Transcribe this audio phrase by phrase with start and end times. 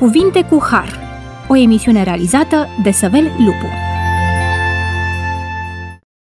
[0.00, 0.98] Cuvinte cu Har,
[1.48, 3.66] o emisiune realizată de Săvel Lupu.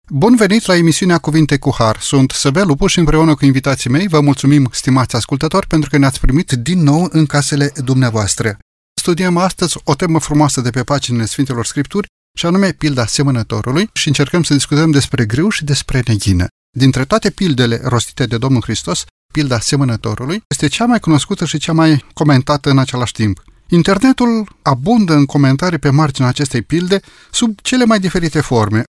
[0.08, 1.98] Bun venit la emisiunea Cuvinte cu Har.
[2.00, 6.20] Sunt Săvel Lupu și împreună cu invitații mei vă mulțumim, stimați ascultători, pentru că ne-ați
[6.20, 8.58] primit din nou în casele dumneavoastră.
[9.00, 12.06] Studiem astăzi o temă frumoasă de pe paginile Sfintelor Scripturi,
[12.38, 16.46] și anume pilda semănătorului și încercăm să discutăm despre grâu și despre neghină.
[16.76, 21.72] Dintre toate pildele rostite de Domnul Hristos, pilda semănătorului este cea mai cunoscută și cea
[21.72, 23.42] mai comentată în același timp.
[23.68, 28.82] Internetul abundă în comentarii pe marginea acestei pilde sub cele mai diferite forme.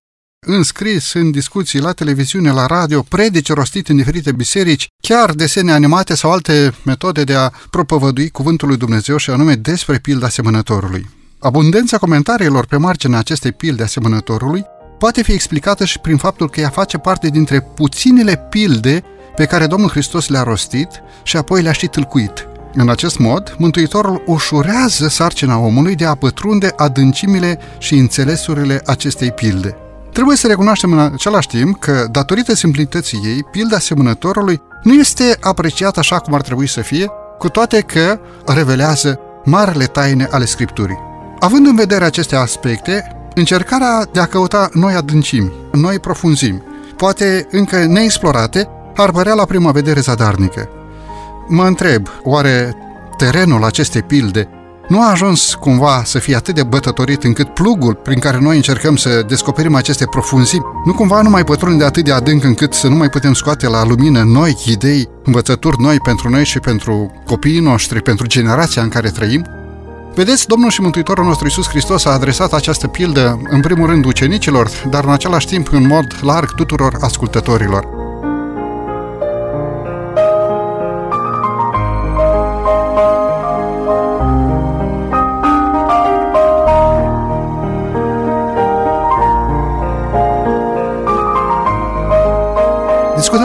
[0.46, 5.72] În scris, în discuții, la televiziune, la radio, predici rostite în diferite biserici, chiar desene
[5.72, 11.06] animate sau alte metode de a propovădui cuvântul lui Dumnezeu și anume despre pilda semănătorului.
[11.38, 14.64] Abundența comentariilor pe marginea acestei pilde asemănătorului
[14.98, 19.04] poate fi explicată și prin faptul că ea face parte dintre puținele pilde
[19.36, 20.88] pe care Domnul Hristos le-a rostit
[21.22, 22.47] și apoi le-a și tâlcuit.
[22.80, 29.76] În acest mod, Mântuitorul ușurează sarcina omului de a pătrunde adâncimile și înțelesurile acestei pilde.
[30.12, 35.98] Trebuie să recunoaștem în același timp că, datorită simplității ei, pilda semănătorului nu este apreciată
[35.98, 37.06] așa cum ar trebui să fie,
[37.38, 40.98] cu toate că revelează marele taine ale Scripturii.
[41.38, 46.62] Având în vedere aceste aspecte, încercarea de a căuta noi adâncimi, noi profunzimi,
[46.96, 50.68] poate încă neexplorate, ar părea la prima vedere zadarnică.
[51.48, 52.76] Mă întreb, oare
[53.16, 54.48] terenul acestei pilde
[54.88, 58.96] nu a ajuns cumva să fie atât de bătătorit încât plugul prin care noi încercăm
[58.96, 62.94] să descoperim aceste profunzimi nu cumva nu mai pătrunde atât de adânc încât să nu
[62.94, 68.02] mai putem scoate la lumină noi idei, învățături noi pentru noi și pentru copiii noștri,
[68.02, 69.46] pentru generația în care trăim?
[70.14, 74.70] Vedeți, Domnul și Mântuitorul nostru Iisus Hristos a adresat această pildă în primul rând ucenicilor,
[74.90, 78.07] dar în același timp în mod larg tuturor ascultătorilor.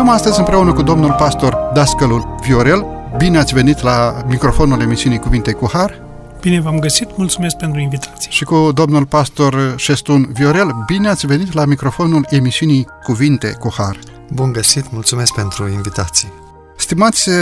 [0.03, 2.85] Discutăm astăzi împreună cu domnul pastor Dascălul Viorel.
[3.17, 6.01] Bine ați venit la microfonul emisiunii Cuvinte cu Har.
[6.41, 8.31] Bine v-am găsit, mulțumesc pentru invitație.
[8.31, 13.99] Și cu domnul pastor Șestun Viorel, bine ați venit la microfonul emisiunii Cuvinte cu Har.
[14.31, 16.31] Bun găsit, mulțumesc pentru invitație.
[16.77, 17.35] Stimați eh,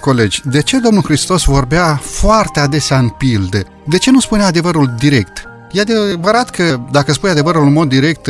[0.00, 3.64] colegi, de ce Domnul Hristos vorbea foarte adesea în pilde?
[3.84, 5.48] De ce nu spunea adevărul direct?
[5.72, 8.28] E adevărat că dacă spui adevărul în mod direct,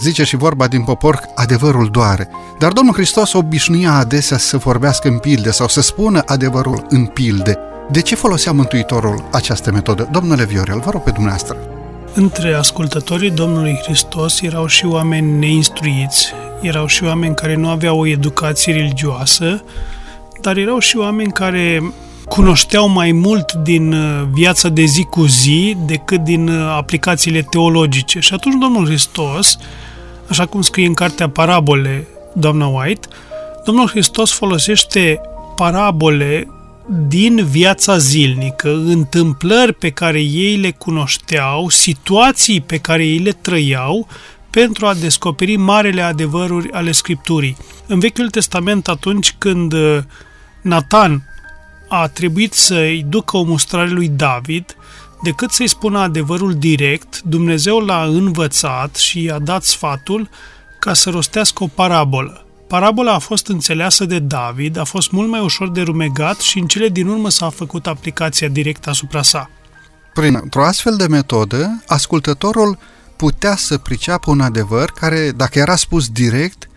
[0.00, 2.28] zice și vorba din popor, adevărul doare.
[2.58, 7.58] Dar Domnul Hristos obișnuia adesea să vorbească în pilde sau să spună adevărul în pilde.
[7.90, 10.08] De ce folosea Mântuitorul această metodă?
[10.12, 11.56] Domnule Viorel, vă rog pe dumneavoastră.
[12.14, 18.06] Între ascultătorii Domnului Hristos erau și oameni neinstruiți, erau și oameni care nu aveau o
[18.06, 19.64] educație religioasă,
[20.40, 21.92] dar erau și oameni care
[22.28, 28.18] cunoșteau mai mult din uh, viața de zi cu zi decât din uh, aplicațiile teologice.
[28.20, 29.58] Și atunci Domnul Hristos,
[30.28, 33.08] așa cum scrie în cartea Parabole, doamna White,
[33.64, 35.20] Domnul Hristos folosește
[35.56, 36.48] parabole
[37.08, 44.06] din viața zilnică, întâmplări pe care ei le cunoșteau, situații pe care ei le trăiau,
[44.50, 47.56] pentru a descoperi marele adevăruri ale Scripturii.
[47.86, 49.98] În Vechiul Testament, atunci când uh,
[50.62, 51.22] Nathan
[51.88, 54.76] a trebuit să-i ducă o mustrare lui David,
[55.24, 60.28] decât să-i spună adevărul direct, Dumnezeu l-a învățat și i-a dat sfatul
[60.80, 62.46] ca să rostească o parabolă.
[62.68, 66.66] Parabola a fost înțeleasă de David, a fost mult mai ușor de rumegat și în
[66.66, 69.50] cele din urmă s-a făcut aplicația directă asupra sa.
[70.14, 72.78] Prin o astfel de metodă, ascultătorul
[73.16, 76.68] putea să priceapă un adevăr care, dacă era spus direct,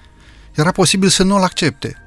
[0.56, 1.98] era posibil să nu-l accepte.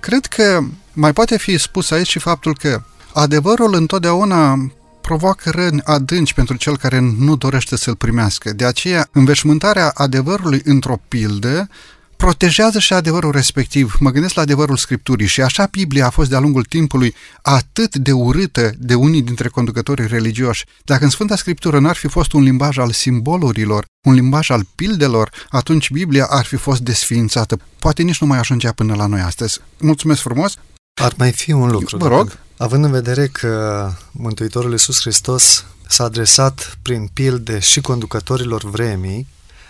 [0.00, 0.60] Cred că
[0.92, 2.82] mai poate fi spus aici și faptul că
[3.12, 4.56] adevărul întotdeauna
[5.06, 8.52] provoacă răni adânci pentru cel care nu dorește să-l primească.
[8.52, 11.68] De aceea, înveșmântarea adevărului într-o pildă
[12.16, 13.96] protejează și adevărul respectiv.
[14.00, 18.12] Mă gândesc la adevărul Scripturii și așa Biblia a fost de-a lungul timpului atât de
[18.12, 20.64] urâtă de unii dintre conducătorii religioși.
[20.84, 25.30] Dacă în Sfânta Scriptură n-ar fi fost un limbaj al simbolurilor, un limbaj al pildelor,
[25.48, 27.58] atunci Biblia ar fi fost desființată.
[27.78, 29.60] Poate nici nu mai ajungea până la noi astăzi.
[29.78, 30.54] Mulțumesc frumos!
[31.02, 31.96] Ar mai fi un lucru.
[31.96, 32.38] Vă rog.
[32.58, 39.26] Având în vedere că Mântuitorul Iisus Hristos s-a adresat prin pilde și conducătorilor vremii,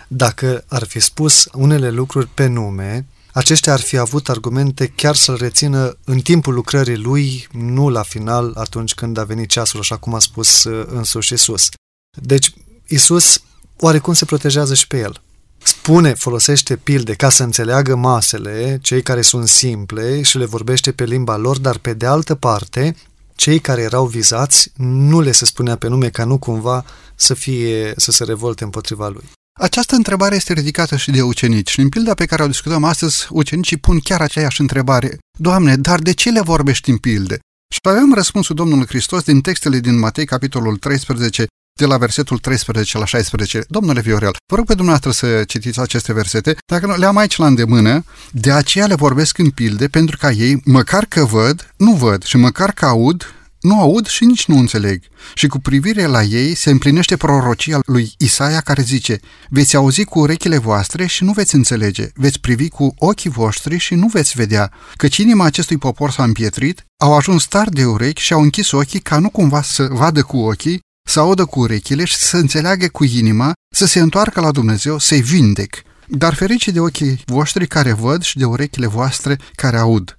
[0.07, 5.35] dacă ar fi spus unele lucruri pe nume, aceștia ar fi avut argumente chiar să-l
[5.35, 10.13] rețină în timpul lucrării lui, nu la final, atunci când a venit ceasul, așa cum
[10.13, 11.69] a spus uh, însuși Isus.
[12.21, 12.53] Deci,
[12.87, 13.41] Isus
[13.79, 15.21] oarecum se protejează și pe el.
[15.69, 21.03] Spune, folosește pilde ca să înțeleagă masele, cei care sunt simple și le vorbește pe
[21.03, 22.95] limba lor, dar pe de altă parte
[23.35, 26.85] cei care erau vizați nu le se spunea pe nume ca nu cumva
[27.15, 29.29] să, fie, să se revolte împotriva lui.
[29.59, 33.27] Această întrebare este ridicată și de ucenici și în pilda pe care o discutăm astăzi,
[33.29, 35.17] ucenicii pun chiar aceeași întrebare.
[35.39, 37.39] Doamne, dar de ce le vorbești în pilde?
[37.73, 41.45] Și avem răspunsul Domnului Hristos din textele din Matei, capitolul 13,
[41.77, 43.63] de la versetul 13 la 16.
[43.67, 47.37] Domnule Viorel, vă rog pe dumneavoastră să citiți aceste versete, dacă nu le am aici
[47.37, 51.91] la îndemână, de aceea le vorbesc în pilde, pentru ca ei, măcar că văd, nu
[51.91, 53.31] văd și măcar că aud,
[53.61, 55.03] nu aud și nici nu înțeleg.
[55.33, 59.19] Și cu privire la ei se împlinește prorocia lui Isaia care zice
[59.49, 63.95] Veți auzi cu urechile voastre și nu veți înțelege, veți privi cu ochii voștri și
[63.95, 68.33] nu veți vedea, căci inima acestui popor s-a împietrit, au ajuns tari de urechi și
[68.33, 72.15] au închis ochii ca nu cumva să vadă cu ochii, să audă cu urechile și
[72.15, 75.75] să înțeleagă cu inima, să se întoarcă la Dumnezeu, să-i vindec.
[76.07, 80.17] Dar ferice de ochii voștri care văd și de urechile voastre care aud.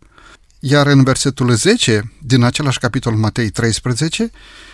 [0.59, 4.31] Iar în versetul 10 din același capitol Matei 13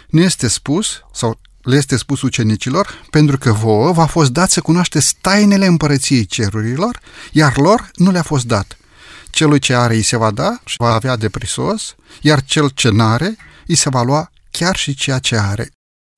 [0.09, 4.61] ne este spus, sau le este spus ucenicilor, pentru că vouă v-a fost dat să
[4.61, 7.01] cunoașteți tainele împărăției cerurilor,
[7.33, 8.77] iar lor nu le-a fost dat.
[9.31, 12.89] Celui ce are îi se va da și va avea de prisos, iar cel ce
[12.89, 15.69] n-are îi se va lua chiar și ceea ce are.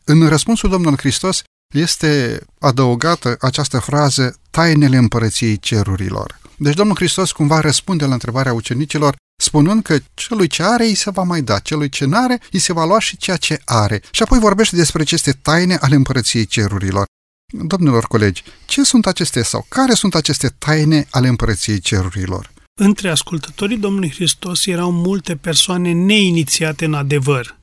[0.09, 1.43] În răspunsul Domnului Hristos
[1.75, 6.41] este adăugată această frază tainele împărăției cerurilor.
[6.57, 11.11] Deci Domnul Hristos cumva răspunde la întrebarea ucenicilor spunând că celui ce are îi se
[11.11, 14.03] va mai da, celui ce n-are îi se va lua și ceea ce are.
[14.11, 17.05] Și apoi vorbește despre aceste taine ale împărăției cerurilor.
[17.53, 22.53] Domnilor colegi, ce sunt aceste sau care sunt aceste taine ale împărăției cerurilor?
[22.81, 27.57] Între ascultătorii Domnului Hristos erau multe persoane neinițiate în adevăr.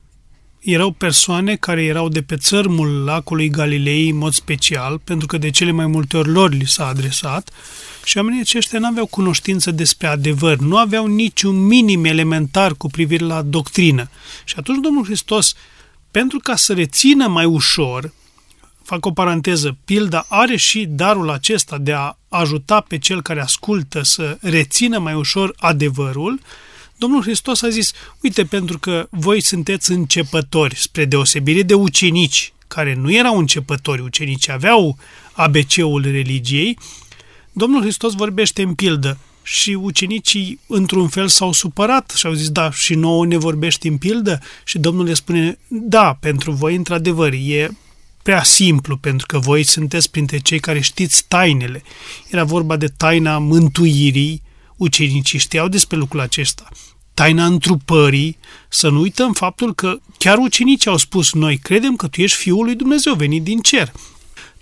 [0.64, 5.50] Erau persoane care erau de pe țărmul lacului Galilei în mod special, pentru că de
[5.50, 7.50] cele mai multe ori lor li s-a adresat,
[8.04, 13.24] și oamenii aceștia nu aveau cunoștință despre adevăr, nu aveau niciun minim elementar cu privire
[13.24, 14.10] la doctrină.
[14.44, 15.54] Și atunci Domnul Hristos,
[16.10, 18.12] pentru ca să rețină mai ușor,
[18.82, 24.02] fac o paranteză, pilda are și darul acesta de a ajuta pe cel care ascultă
[24.02, 26.40] să rețină mai ușor adevărul,
[26.96, 27.92] Domnul Hristos a zis,
[28.22, 34.48] uite, pentru că voi sunteți începători, spre deosebire de ucenici, care nu erau începători, ucenici
[34.48, 34.98] aveau
[35.32, 36.78] ABC-ul religiei,
[37.52, 42.70] Domnul Hristos vorbește în pildă și ucenicii într-un fel s-au supărat și au zis, da,
[42.70, 44.40] și nouă ne vorbești în pildă?
[44.64, 47.70] Și Domnul le spune, da, pentru voi într-adevăr e
[48.22, 51.82] prea simplu, pentru că voi sunteți printre cei care știți tainele.
[52.30, 54.42] Era vorba de taina mântuirii,
[54.76, 56.68] ucenicii știau despre lucrul acesta.
[57.14, 58.38] Taina întrupării,
[58.68, 62.64] să nu uităm faptul că chiar ucenicii au spus, noi credem că tu ești Fiul
[62.64, 63.92] lui Dumnezeu venit din cer.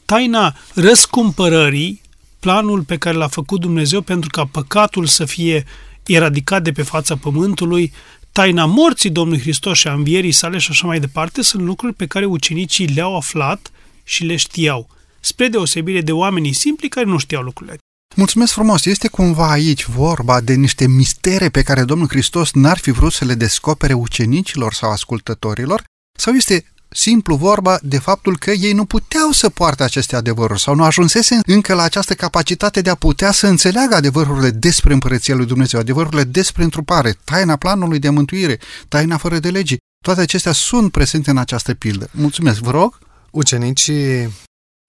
[0.04, 2.00] Taina răscumpărării,
[2.40, 5.64] planul pe care l-a făcut Dumnezeu pentru ca păcatul să fie
[6.06, 7.92] eradicat de pe fața pământului,
[8.32, 12.06] taina morții Domnului Hristos și a învierii sale și așa mai departe, sunt lucruri pe
[12.06, 13.70] care ucenicii le-au aflat
[14.04, 14.88] și le știau,
[15.20, 17.78] spre deosebire de oamenii simpli care nu știau lucrurile.
[18.14, 18.84] Mulțumesc frumos!
[18.84, 23.24] Este cumva aici vorba de niște mistere pe care Domnul Hristos n-ar fi vrut să
[23.24, 25.84] le descopere ucenicilor sau ascultătorilor?
[26.18, 30.74] Sau este simplu vorba de faptul că ei nu puteau să poarte aceste adevăruri sau
[30.74, 35.46] nu ajunsese încă la această capacitate de a putea să înțeleagă adevărurile despre Împărăția lui
[35.46, 38.58] Dumnezeu, adevărurile despre întrupare, taina planului de mântuire,
[38.88, 39.78] taina fără de legii.
[40.04, 42.08] Toate acestea sunt prezente în această pildă.
[42.12, 42.98] Mulțumesc, vă rog!
[43.30, 44.30] Ucenicii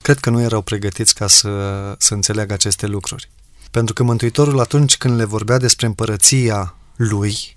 [0.03, 1.49] cred că nu erau pregătiți ca să,
[1.97, 3.29] să înțeleagă aceste lucruri.
[3.71, 7.55] Pentru că Mântuitorul atunci când le vorbea despre împărăția lui,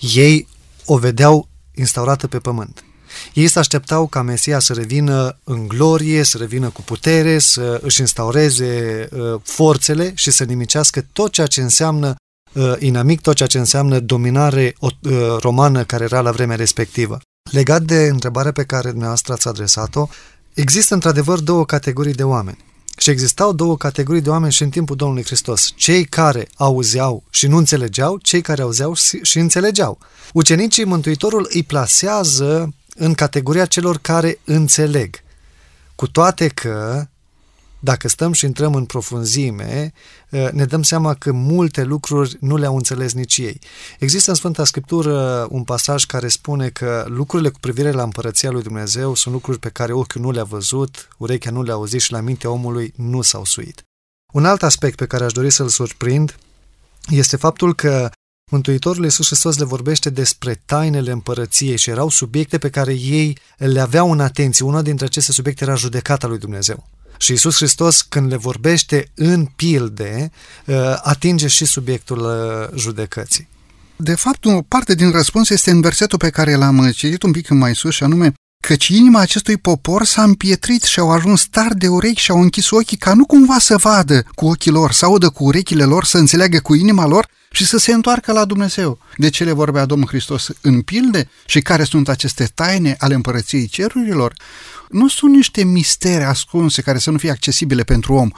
[0.00, 0.48] ei
[0.84, 2.84] o vedeau instaurată pe pământ.
[3.34, 8.00] Ei se așteptau ca Mesia să revină în glorie, să revină cu putere, să își
[8.00, 12.14] instaureze uh, forțele și să nimicească tot ceea ce înseamnă
[12.52, 14.92] uh, inamic, tot ceea ce înseamnă dominare uh,
[15.40, 17.18] romană care era la vremea respectivă.
[17.50, 20.08] Legat de întrebarea pe care dumneavoastră ați adresat-o,
[20.54, 22.64] există într-adevăr două categorii de oameni.
[22.96, 25.72] Și existau două categorii de oameni și în timpul Domnului Hristos.
[25.76, 29.98] Cei care auzeau și nu înțelegeau, cei care auzeau și înțelegeau.
[30.32, 35.14] Ucenicii Mântuitorul îi plasează în categoria celor care înțeleg.
[35.94, 37.06] Cu toate că,
[37.80, 39.92] dacă stăm și intrăm în profunzime,
[40.28, 43.58] eh, ne dăm seama că multe lucruri nu le-au înțeles nici ei.
[43.98, 48.62] Există în Sfânta Scriptură un pasaj care spune că lucrurile cu privire la împărăția lui
[48.62, 52.20] Dumnezeu sunt lucruri pe care ochiul nu le-a văzut, urechea nu le-a auzit și la
[52.20, 53.82] mintea omului nu s-au suit.
[54.32, 56.36] Un alt aspect pe care aș dori să-l surprind
[57.08, 58.10] este faptul că
[58.50, 63.80] Mântuitorul Iisus Hristos le vorbește despre tainele împărăției și erau subiecte pe care ei le
[63.80, 64.64] aveau în atenție.
[64.64, 66.88] Una dintre aceste subiecte era judecata lui Dumnezeu.
[67.20, 70.30] Și Iisus Hristos, când le vorbește în pilde,
[70.66, 73.48] uh, atinge și subiectul uh, judecății.
[73.96, 77.48] De fapt, o parte din răspuns este în versetul pe care l-am citit un pic
[77.48, 81.88] mai sus, și anume, căci inima acestui popor s-a împietrit și au ajuns tari de
[81.88, 85.28] urechi și au închis ochii ca nu cumva să vadă cu ochii lor, să audă
[85.28, 88.98] cu urechile lor, să înțeleagă cu inima lor și să se întoarcă la Dumnezeu.
[89.16, 93.66] De ce le vorbea Domnul Hristos în pilde și care sunt aceste taine ale împărăției
[93.66, 94.34] cerurilor?
[94.88, 98.30] Nu sunt niște mistere ascunse care să nu fie accesibile pentru om.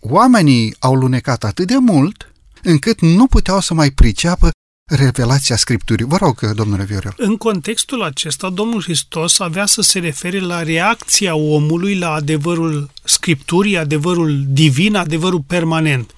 [0.00, 2.32] Oamenii au lunecat atât de mult
[2.62, 4.50] încât nu puteau să mai priceapă
[4.88, 6.06] revelația Scripturii.
[6.06, 7.14] Vă rog, domnule Viorel.
[7.16, 13.76] În contextul acesta, Domnul Hristos avea să se refere la reacția omului la adevărul Scripturii,
[13.76, 16.10] adevărul divin, adevărul permanent.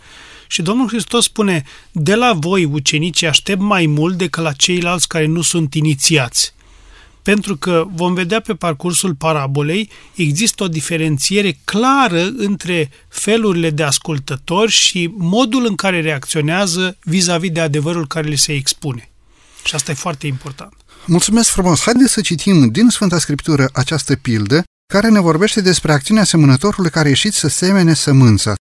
[0.46, 5.26] Și Domnul Hristos spune, de la voi, ucenicii, aștept mai mult decât la ceilalți care
[5.26, 6.52] nu sunt inițiați
[7.22, 14.70] pentru că vom vedea pe parcursul parabolei, există o diferențiere clară între felurile de ascultători
[14.70, 19.10] și modul în care reacționează vis-a-vis de adevărul care le se expune.
[19.64, 20.72] Și asta e foarte important.
[21.06, 21.80] Mulțumesc frumos!
[21.80, 24.62] Haideți să citim din Sfânta Scriptură această pildă
[24.92, 28.54] care ne vorbește despre acțiunea semănătorului care a ieșit să semene sămânța.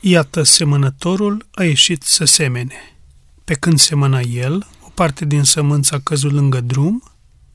[0.00, 2.96] Iată, semănătorul a ieșit să semene.
[3.44, 7.11] Pe când semăna el, o parte din sămânță a căzut lângă drum,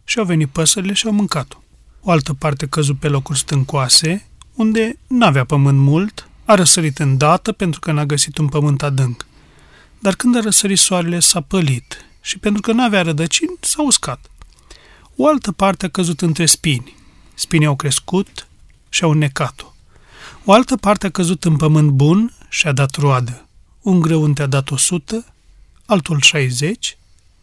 [0.09, 1.57] și au venit păsările și au mâncat-o.
[2.01, 7.79] O altă parte căzut pe locuri stâncoase, unde n-avea pământ mult, a răsărit îndată pentru
[7.79, 9.25] că n-a găsit un pământ adânc.
[9.99, 14.29] Dar când a răsărit soarele, s-a pălit și pentru că n-avea rădăcini, s-a uscat.
[15.15, 16.95] O altă parte a căzut între spini.
[17.33, 18.47] Spinii au crescut
[18.89, 19.73] și au necat-o.
[20.45, 23.47] O altă parte a căzut în pământ bun și a dat roadă.
[23.81, 25.25] Un greu unde a dat 100,
[25.85, 26.97] altul 60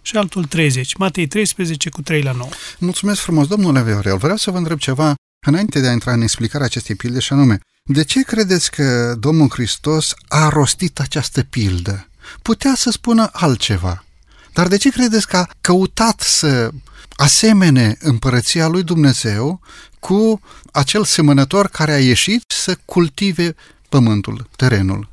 [0.04, 0.94] și altul 30.
[0.94, 2.49] Matei 13 cu 3 la 9.
[2.78, 4.16] Mulțumesc frumos, domnule Viorel.
[4.16, 5.14] Vreau să vă întreb ceva
[5.46, 9.49] înainte de a intra în explicarea acestei pilde și anume, de ce credeți că Domnul
[9.50, 12.08] Hristos a rostit această pildă?
[12.42, 14.04] Putea să spună altceva.
[14.52, 16.70] Dar de ce credeți că a căutat să
[17.16, 19.61] asemene împărăția lui Dumnezeu
[19.99, 20.40] cu
[20.73, 23.54] acel semănător care a ieșit să cultive
[23.88, 25.12] pământul, terenul?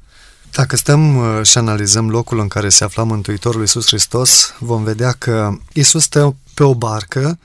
[0.51, 5.12] Dacă stăm uh, și analizăm locul în care se afla Mântuitorul Iisus Hristos, vom vedea
[5.12, 7.39] că Iisus stă pe o barcă,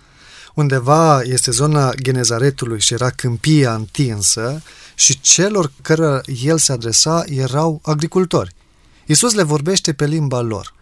[0.54, 4.62] undeva este zona Genezaretului și era câmpia întinsă
[4.94, 8.54] și celor care el se adresa erau agricultori.
[9.06, 10.74] Iisus le vorbește pe limba lor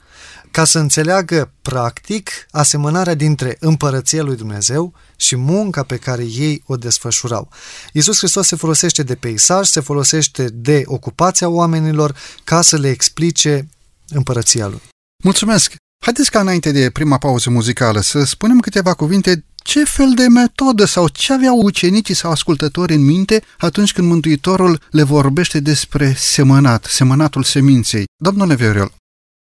[0.55, 4.93] ca să înțeleagă practic asemănarea dintre împărăția lui Dumnezeu
[5.25, 7.49] și munca pe care ei o desfășurau.
[7.93, 13.69] Iisus Hristos se folosește de peisaj, se folosește de ocupația oamenilor ca să le explice
[14.09, 14.83] împărăția lui.
[15.25, 15.75] Mulțumesc!
[16.05, 20.85] Haideți ca înainte de prima pauză muzicală să spunem câteva cuvinte ce fel de metodă
[20.85, 26.85] sau ce aveau ucenicii sau ascultători în minte atunci când Mântuitorul le vorbește despre semănat,
[26.85, 28.05] semănatul seminței.
[28.17, 28.93] Domnule Viorel,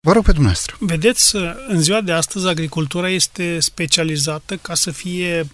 [0.06, 0.76] Vă rog pe dumneavoastră.
[0.78, 1.36] Vedeți,
[1.68, 5.48] în ziua de astăzi agricultura este specializată ca să fie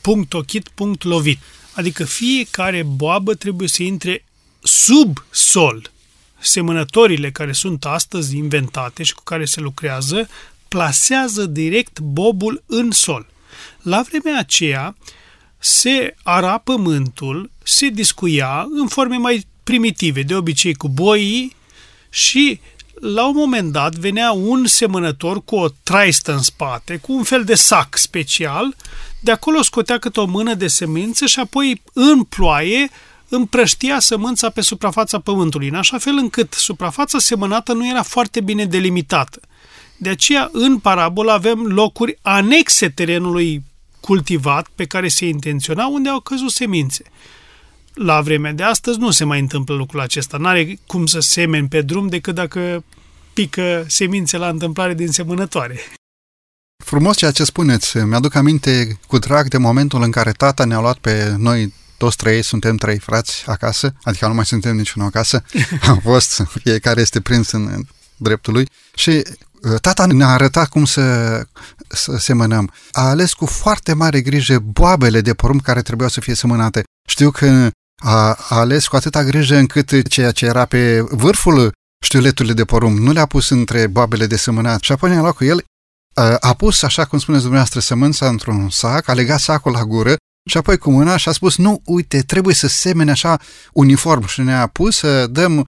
[0.00, 1.38] punct ochit, punct lovit.
[1.72, 4.24] Adică fiecare boabă trebuie să intre
[4.62, 5.90] sub sol.
[6.40, 10.28] Semănătorile care sunt astăzi inventate și cu care se lucrează
[10.68, 13.26] plasează direct bobul în sol.
[13.82, 14.96] La vremea aceea
[15.58, 21.56] se ara pământul, se discuia în forme mai primitive, de obicei cu boii
[22.10, 22.60] și
[23.06, 27.44] la un moment dat venea un semănător cu o traistă în spate, cu un fel
[27.44, 28.76] de sac special,
[29.20, 32.90] de acolo scotea câte o mână de semințe și apoi în ploaie
[33.28, 38.64] împrăștia sămânța pe suprafața pământului, în așa fel încât suprafața semănată nu era foarte bine
[38.64, 39.40] delimitată.
[39.96, 43.62] De aceea, în parabolă avem locuri anexe terenului
[44.00, 47.04] cultivat pe care se intenționa unde au căzut semințe
[47.94, 50.36] la vremea de astăzi nu se mai întâmplă lucrul acesta.
[50.36, 52.84] N-are cum să semeni pe drum decât dacă
[53.32, 55.80] pică semințe la întâmplare din semănătoare.
[56.84, 57.96] Frumos ceea ce spuneți.
[57.96, 62.42] Mi-aduc aminte cu drag de momentul în care tata ne-a luat pe noi toți trei,
[62.42, 65.42] suntem trei frați acasă, adică nu mai suntem niciunul acasă,
[65.88, 67.84] am fost, fiecare este prins în
[68.16, 71.02] dreptul lui și uh, tata ne-a arătat cum să,
[71.88, 72.72] să semănăm.
[72.92, 76.82] A ales cu foarte mare grijă boabele de porumb care trebuiau să fie semănate.
[77.08, 77.70] Știu că
[78.04, 81.72] a, a ales cu atâta grijă încât ceea ce era pe vârful
[82.04, 85.44] știuletului de porumb nu le-a pus între babele de sămânat și apoi ne-a luat cu
[85.44, 85.64] el,
[86.14, 90.16] a, a pus, așa cum spuneți dumneavoastră, sămânța într-un sac, a legat sacul la gură
[90.50, 93.40] și apoi cu mâna și a spus, nu, uite, trebuie să semene așa
[93.72, 94.26] uniform.
[94.26, 95.64] Și ne-a pus să dăm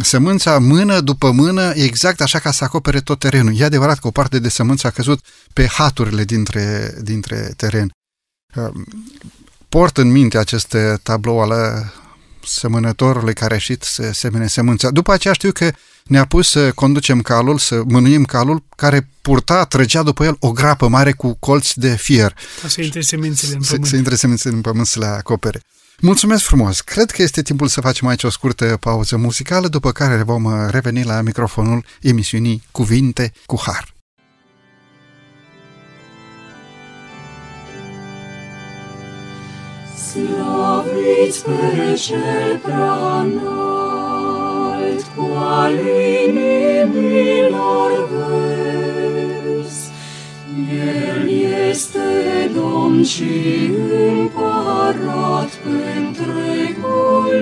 [0.00, 3.58] sămânța mână după mână, exact așa ca să acopere tot terenul.
[3.58, 7.90] E adevărat că o parte de sămânță a căzut pe haturile dintre, dintre teren
[9.70, 11.52] port în minte acest tablou al
[12.44, 14.90] semănătorului care a ieșit să semene sămânța.
[14.90, 15.70] După aceea știu că
[16.04, 20.88] ne-a pus să conducem calul, să mânuim calul, care purta, trăgea după el o grapă
[20.88, 22.34] mare cu colți de fier.
[22.62, 23.90] Ca să intre semințele în Să, pământ.
[23.90, 25.60] să intre semințele în pământ să le acopere.
[26.00, 26.80] Mulțumesc frumos!
[26.80, 30.52] Cred că este timpul să facem aici o scurtă pauză muzicală, după care vom uh,
[30.70, 33.94] reveni la microfonul emisiunii Cuvinte cu Har.
[40.10, 45.72] Slăviți pe cel prea înalt, cu al
[46.26, 49.82] inimilor vezi.
[50.72, 51.28] El
[51.68, 52.08] este
[52.54, 53.32] Domn și
[54.10, 57.38] împărat pe întregul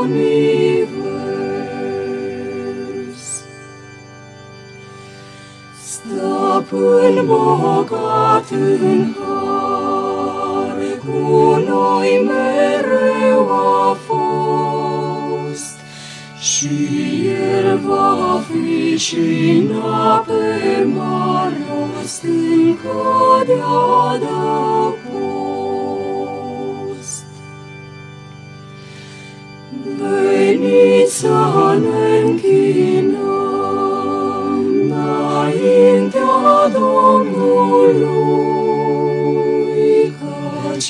[0.00, 1.00] univers.
[5.84, 10.29] Stăpân bogat în har,
[10.98, 11.18] cu
[11.68, 15.76] noi mereu a fost,
[16.40, 16.68] și
[17.58, 19.16] El va fi și
[19.58, 21.54] în ape mari,
[22.04, 23.58] stâncă de
[24.12, 24.30] adăpost.
[29.98, 33.20] Veniți să ne închinăm
[34.82, 38.49] înaintea Domnului,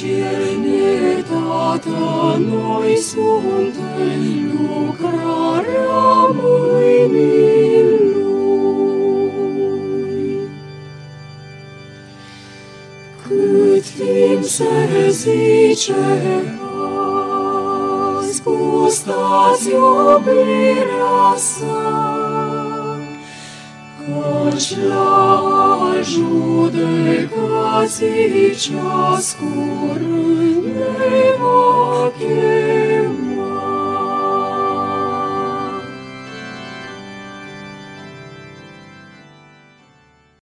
[0.01, 4.21] căci El ne Tată, noi suntem
[4.53, 8.49] lucrarea mâinii Lui.
[13.29, 15.95] Cât timp se zice
[18.19, 21.81] azi, gustați iubirea sa,
[23.99, 25.30] Căci la
[26.01, 27.29] al judecații
[28.57, 33.49] ceas curând ne va chema.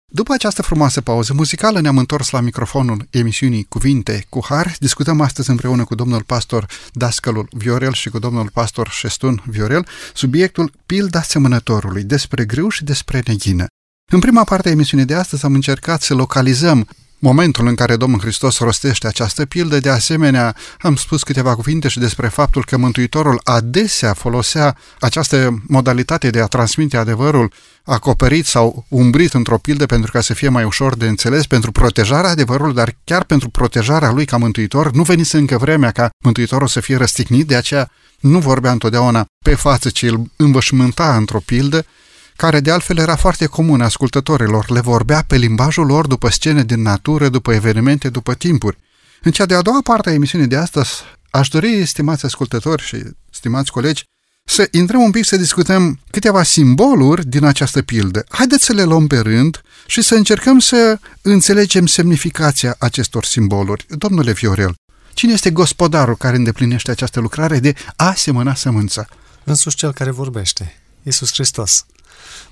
[0.06, 4.74] După această frumoasă pauză muzicală ne-am întors la microfonul emisiunii Cuvinte cu Har.
[4.78, 10.72] Discutăm astăzi împreună cu domnul pastor Dascălul Viorel și cu domnul pastor Șestun Viorel subiectul
[10.86, 13.66] Pilda semănătorului, despre grâu și despre neghină.
[14.12, 16.88] În prima parte a emisiunii de astăzi am încercat să localizăm
[17.18, 19.78] momentul în care Domnul Hristos rostește această pildă.
[19.78, 26.30] De asemenea, am spus câteva cuvinte și despre faptul că Mântuitorul adesea folosea această modalitate
[26.30, 27.52] de a transmite adevărul
[27.84, 32.30] acoperit sau umbrit într-o pildă pentru ca să fie mai ușor de înțeles, pentru protejarea
[32.30, 34.90] adevărului, dar chiar pentru protejarea lui ca mântuitor.
[34.92, 37.90] Nu venise încă vremea ca mântuitorul să fie răstignit, de aceea
[38.20, 41.84] nu vorbea întotdeauna pe față, ci îl învășmânta într-o pildă,
[42.36, 46.82] care de altfel era foarte comun ascultătorilor, le vorbea pe limbajul lor după scene din
[46.82, 48.78] natură, după evenimente, după timpuri.
[49.22, 50.90] În cea de-a doua parte a emisiunii de astăzi,
[51.30, 54.04] aș dori, stimați ascultători și stimați colegi,
[54.44, 58.24] să intrăm un pic să discutăm câteva simboluri din această pildă.
[58.28, 63.86] Haideți să le luăm pe rând și să încercăm să înțelegem semnificația acestor simboluri.
[63.88, 64.74] Domnule Viorel,
[65.14, 69.06] cine este gospodarul care îndeplinește această lucrare de a semăna sămânța?
[69.44, 71.84] Însuși cel care vorbește, Iisus Hristos.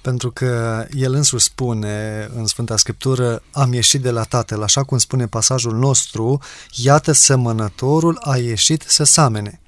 [0.03, 4.99] Pentru că El însuși spune în Sfânta Scriptură, am ieșit de la Tatăl, așa cum
[4.99, 6.41] spune pasajul nostru,
[6.73, 9.61] iată semănătorul a ieșit să samene.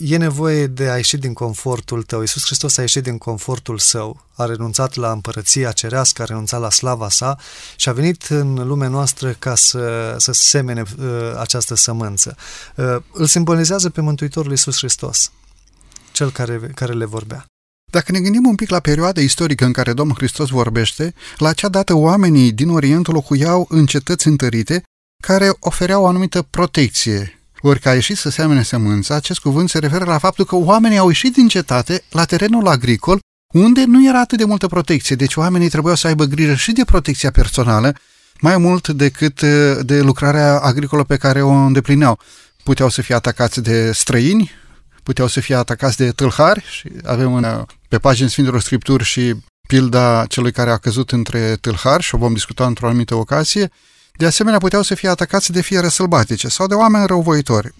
[0.00, 2.20] E nevoie de a ieși din confortul tău.
[2.20, 6.70] Iisus Hristos a ieșit din confortul său, a renunțat la împărăția cerească, a renunțat la
[6.70, 7.38] slava sa
[7.76, 11.06] și a venit în lumea noastră ca să, să semene uh,
[11.38, 12.36] această sămânță.
[12.74, 15.32] Uh, îl simbolizează pe Mântuitorul Iisus Hristos,
[16.12, 17.46] cel care, care le vorbea.
[17.94, 21.68] Dacă ne gândim un pic la perioada istorică în care Domnul Hristos vorbește, la acea
[21.68, 24.82] dată oamenii din Orient locuiau în cetăți întărite
[25.22, 27.40] care ofereau o anumită protecție.
[27.60, 30.98] Ori că a ieșit să seamene sămânța, acest cuvânt se referă la faptul că oamenii
[30.98, 33.18] au ieșit din cetate la terenul agricol,
[33.54, 36.84] unde nu era atât de multă protecție, deci oamenii trebuiau să aibă grijă și de
[36.84, 37.94] protecția personală,
[38.40, 39.40] mai mult decât
[39.80, 42.18] de lucrarea agricolă pe care o îndeplineau.
[42.62, 44.50] Puteau să fie atacați de străini,
[45.02, 49.34] puteau să fie atacați de tâlhari și avem în, pe pagini Sfintelor Scripturi și
[49.68, 53.70] pilda celui care a căzut între tâlhari și o vom discuta într-o anumită ocazie.
[54.16, 57.74] De asemenea, puteau să fie atacați de fiere sălbatice sau de oameni răuvoitori.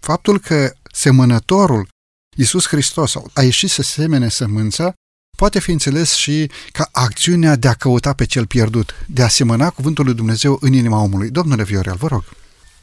[0.00, 1.88] Faptul că semănătorul
[2.36, 4.92] Iisus Hristos a ieșit să semene sămânța
[5.36, 9.70] poate fi înțeles și ca acțiunea de a căuta pe cel pierdut, de a semăna
[9.70, 11.30] cuvântul lui Dumnezeu în inima omului.
[11.30, 12.24] Domnule Viorel, vă rog.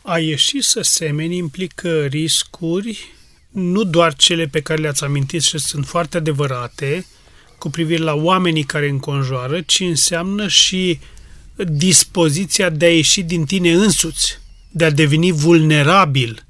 [0.01, 3.15] A ieși să semeni implică riscuri
[3.49, 7.05] nu doar cele pe care le-ați amintit și sunt foarte adevărate
[7.57, 10.99] cu privire la oamenii care înconjoară, ci înseamnă și
[11.55, 14.39] dispoziția de a ieși din tine însuți,
[14.71, 16.45] de a deveni vulnerabil,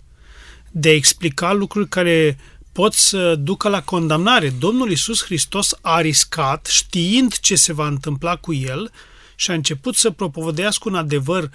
[0.72, 2.38] de a explica lucruri care
[2.72, 4.50] pot să ducă la condamnare.
[4.50, 8.92] Domnul Isus Hristos a riscat, știind ce se va întâmpla cu el,
[9.36, 11.50] și a început să propovădească un adevăr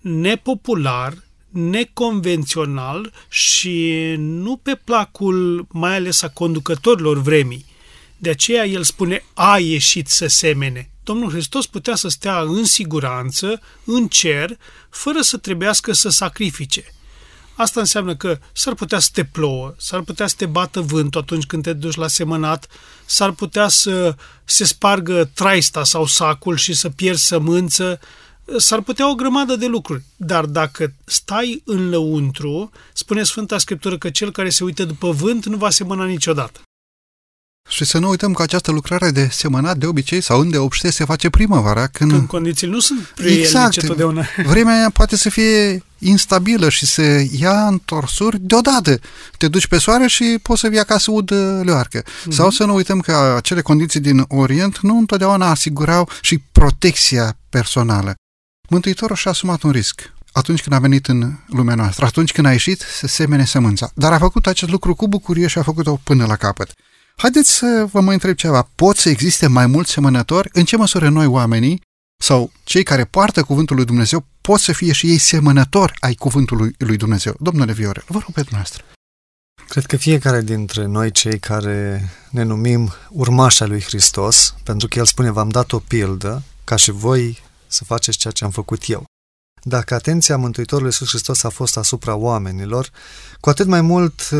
[0.00, 1.14] nepopular,
[1.48, 7.66] neconvențional și nu pe placul mai ales a conducătorilor vremii.
[8.16, 10.90] De aceea el spune, a ieșit să semene.
[11.02, 14.56] Domnul Hristos putea să stea în siguranță, în cer,
[14.90, 16.84] fără să trebuiască să sacrifice.
[17.58, 21.46] Asta înseamnă că s-ar putea să te plouă, s-ar putea să te bată vântul atunci
[21.46, 22.66] când te duci la semănat,
[23.06, 28.00] s-ar putea să se spargă traista sau sacul și să pierzi sămânță,
[28.56, 30.02] s-ar putea o grămadă de lucruri.
[30.16, 35.46] Dar dacă stai în lăuntru, spune Sfânta Scriptură că cel care se uită după vânt
[35.46, 36.60] nu va semăna niciodată.
[37.68, 41.04] Și să nu uităm că această lucrare de semănat de obicei sau unde obște se
[41.04, 41.86] face primăvara.
[41.86, 44.26] Când, când condițiile nu sunt exact, totdeauna.
[44.50, 47.02] Vremea poate să fie instabilă și să
[47.38, 49.00] ia întorsuri deodată.
[49.38, 51.32] Te duci pe soare și poți să vii acasă ud
[51.62, 52.02] leoarcă.
[52.02, 52.30] Mm-hmm.
[52.30, 58.14] Sau să nu uităm că acele condiții din Orient nu întotdeauna asigurau și protecția personală.
[58.68, 62.50] Mântuitorul și-a asumat un risc atunci când a venit în lumea noastră, atunci când a
[62.50, 63.90] ieșit să semene sămânța.
[63.94, 66.72] Dar a făcut acest lucru cu bucurie și a făcut-o până la capăt.
[67.16, 68.68] Haideți să vă mai întreb ceva.
[68.74, 70.48] Pot să existe mai mulți semănători?
[70.52, 71.80] În ce măsură noi oamenii
[72.20, 76.74] sau cei care poartă cuvântul lui Dumnezeu pot să fie și ei semănători ai cuvântului
[76.78, 77.34] lui Dumnezeu?
[77.40, 78.84] Domnule Viorel, vă rog pe dumneavoastră.
[79.68, 85.06] Cred că fiecare dintre noi, cei care ne numim urmașa lui Hristos, pentru că El
[85.06, 89.04] spune, v-am dat o pildă, ca și voi să faceți ceea ce am făcut eu.
[89.62, 92.90] Dacă atenția Mântuitorului Iisus Hristos a fost asupra oamenilor,
[93.40, 94.38] cu atât mai mult uh,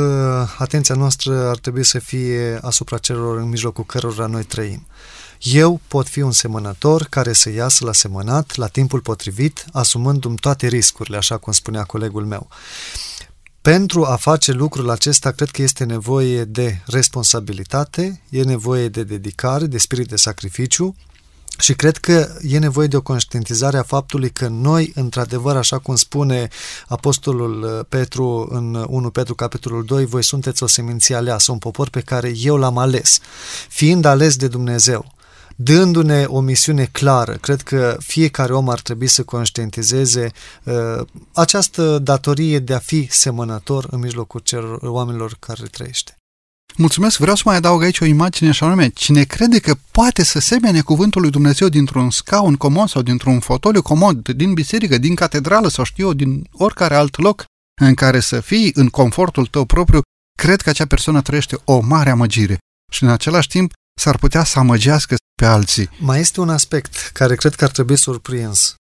[0.58, 4.86] atenția noastră ar trebui să fie asupra celor în mijlocul cărora noi trăim.
[5.40, 10.66] Eu pot fi un semănător care să iasă la semănat la timpul potrivit, asumându-mi toate
[10.66, 12.48] riscurile, așa cum spunea colegul meu.
[13.60, 19.66] Pentru a face lucrul acesta, cred că este nevoie de responsabilitate, e nevoie de dedicare,
[19.66, 20.96] de spirit de sacrificiu,
[21.58, 25.96] și cred că e nevoie de o conștientizare a faptului că noi, într-adevăr, așa cum
[25.96, 26.48] spune
[26.86, 31.88] Apostolul uh, Petru în 1 Petru capitolul 2, voi sunteți o seminție aleasă, un popor
[31.88, 33.18] pe care eu l-am ales.
[33.68, 35.12] Fiind ales de Dumnezeu,
[35.56, 40.30] dându-ne o misiune clară, cred că fiecare om ar trebui să conștientizeze
[40.64, 40.74] uh,
[41.32, 46.17] această datorie de a fi semănător în mijlocul celor oamenilor care trăiește.
[46.76, 50.38] Mulțumesc, vreau să mai adaug aici o imagine și anume, cine crede că poate să
[50.38, 55.68] semene cuvântul lui Dumnezeu dintr-un scaun comod sau dintr-un fotoliu comod, din biserică, din catedrală
[55.68, 57.44] sau știu eu, din oricare alt loc
[57.80, 60.00] în care să fii în confortul tău propriu,
[60.38, 62.58] cred că acea persoană trăiește o mare amăgire
[62.92, 65.90] și în același timp s-ar putea să amăgească pe alții.
[65.98, 68.74] Mai este un aspect care cred că ar trebui surprins.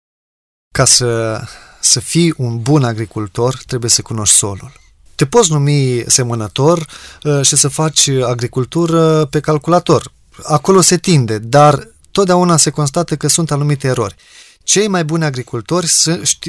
[0.73, 1.41] Ca să,
[1.79, 4.71] să fii un bun agricultor, trebuie să cunoști solul.
[5.17, 6.85] Te poți numi semănător
[7.23, 10.11] uh, și să faci agricultură pe calculator.
[10.43, 14.15] Acolo se tinde, dar totdeauna se constată că sunt anumite erori.
[14.63, 15.87] Cei mai buni agricultori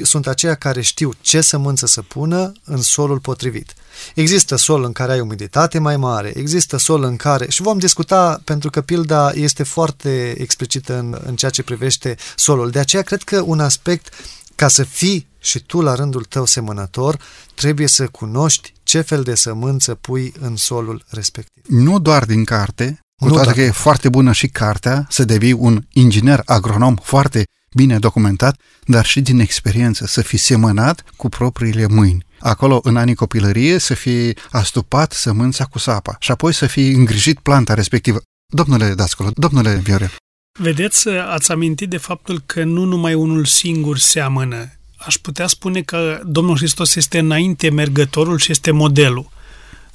[0.03, 3.75] sunt aceia care știu ce sămânță să pună în solul potrivit.
[4.15, 7.51] Există sol în care ai umiditate mai mare, există sol în care...
[7.51, 12.71] Și vom discuta, pentru că pilda este foarte explicită în, în ceea ce privește solul.
[12.71, 14.15] De aceea cred că un aspect
[14.55, 17.19] ca să fii și tu la rândul tău semănător,
[17.55, 21.63] trebuie să cunoști ce fel de sămânță pui în solul respectiv.
[21.69, 23.57] Nu doar din carte, cu nu toate doar.
[23.57, 29.05] că e foarte bună și cartea, să devii un inginer agronom foarte bine documentat, dar
[29.05, 32.27] și din experiență, să fii semănat cu propriile mâini.
[32.41, 37.39] Acolo, în anii copilărie, să fii astupat sămânța cu sapa și apoi să fii îngrijit
[37.39, 38.21] planta respectivă.
[38.47, 40.11] Domnule Dascolo, domnule Viorel.
[40.59, 44.78] Vedeți, ați amintit de faptul că nu numai unul singur seamănă.
[44.99, 49.31] Aș putea spune că Domnul Hristos este înainte mergătorul și este modelul.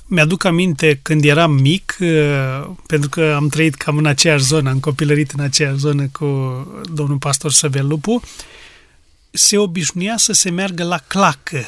[0.05, 4.79] Mi-aduc aminte când eram mic, uh, pentru că am trăit cam în aceeași zonă, am
[4.79, 6.25] copilărit în aceeași zonă cu
[6.93, 8.21] domnul pastor Săvel Lupu,
[9.31, 11.65] se obișnuia să se meargă la clacă.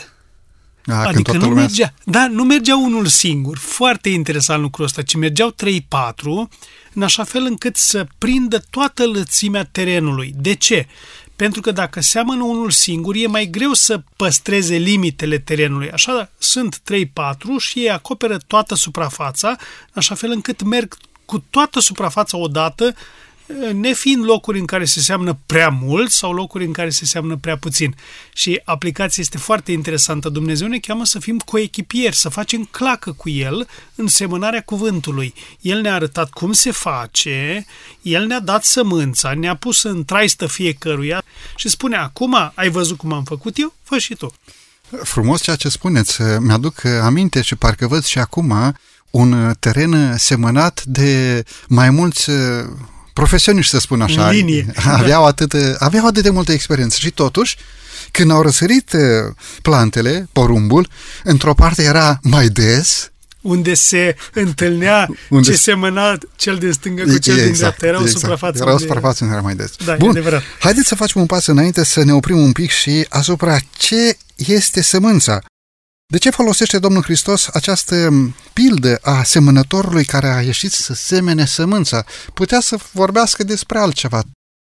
[0.85, 1.63] A, adică nu lumea...
[1.63, 3.57] mergea, da, nu mergea unul singur.
[3.57, 6.49] Foarte interesant lucrul ăsta, ci mergeau 3-4
[6.93, 10.33] în așa fel încât să prindă toată lățimea terenului.
[10.35, 10.87] De ce?
[11.35, 15.91] Pentru că dacă seamănă unul singur, e mai greu să păstreze limitele terenului.
[15.91, 17.01] Așa sunt 3-4
[17.57, 19.55] și ei acoperă toată suprafața,
[19.93, 22.95] așa fel încât merg cu toată suprafața odată
[23.73, 27.57] nefiind locuri în care se seamnă prea mult sau locuri în care se seamnă prea
[27.57, 27.95] puțin.
[28.33, 30.29] Și aplicația este foarte interesantă.
[30.29, 35.33] Dumnezeu ne cheamă să fim coechipieri, să facem clacă cu El în semănarea cuvântului.
[35.61, 37.65] El ne-a arătat cum se face,
[38.01, 41.23] El ne-a dat sămânța, ne-a pus în traistă fiecăruia
[41.55, 43.73] și spune, acum ai văzut cum am făcut eu?
[43.83, 44.33] Fă și tu.
[45.03, 46.21] Frumos ceea ce spuneți.
[46.39, 48.75] Mi-aduc aminte și parcă văd și acum
[49.09, 52.29] un teren semănat de mai mulți
[53.15, 54.27] profesioniști, să spun așa.
[54.27, 54.65] În linie.
[54.97, 57.57] Aveau atât, aveau atât de multă experiență și totuși,
[58.11, 58.95] când au răsărit
[59.61, 60.87] plantele, porumbul,
[61.23, 63.09] într-o parte era mai des,
[63.41, 67.85] unde se întâlnea unde ce semăna cel din stângă cu cel exact, din dreapta.
[67.85, 68.19] Era o exact.
[68.19, 68.63] suprafață.
[68.63, 69.71] Era o suprafață unde era mai des.
[69.85, 70.41] Da, Bun, adevărat.
[70.59, 74.81] haideți să facem un pas înainte, să ne oprim un pic și asupra ce este
[74.81, 75.41] sămânța.
[76.07, 78.09] De ce folosește Domnul Hristos această
[78.53, 82.05] pildă a semănătorului care a ieșit să semene sămânța?
[82.33, 84.23] Putea să vorbească despre altceva.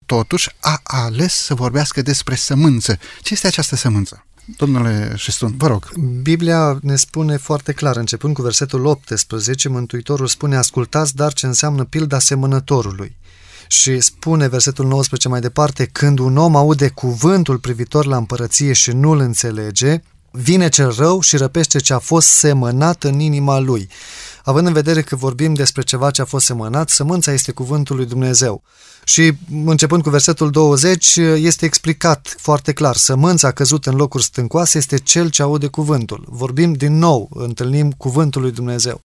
[0.06, 2.98] Totuși a ales să vorbească despre sămânță.
[3.22, 4.26] Ce este această sămânță?
[4.58, 5.92] Domnule Șestun, vă rog.
[6.22, 11.84] Biblia ne spune foarte clar, începând cu versetul 18, Mântuitorul spune, ascultați dar ce înseamnă
[11.84, 13.18] pilda semănătorului.
[13.68, 18.92] Și spune versetul 19 mai departe, când un om aude cuvântul privitor la împărăție și
[18.92, 23.90] nu-l înțelege, vine cel rău și răpește ce a fost semănat în inima lui.
[24.44, 28.06] Având în vedere că vorbim despre ceva ce a fost semănat, sămânța este cuvântul lui
[28.06, 28.64] Dumnezeu.
[29.04, 29.32] Și
[29.66, 35.30] începând cu versetul 20, este explicat foarte clar, sămânța căzut în locuri stâncoase este cel
[35.30, 36.26] ce aude cuvântul.
[36.28, 39.00] Vorbim din nou, întâlnim cuvântul lui Dumnezeu.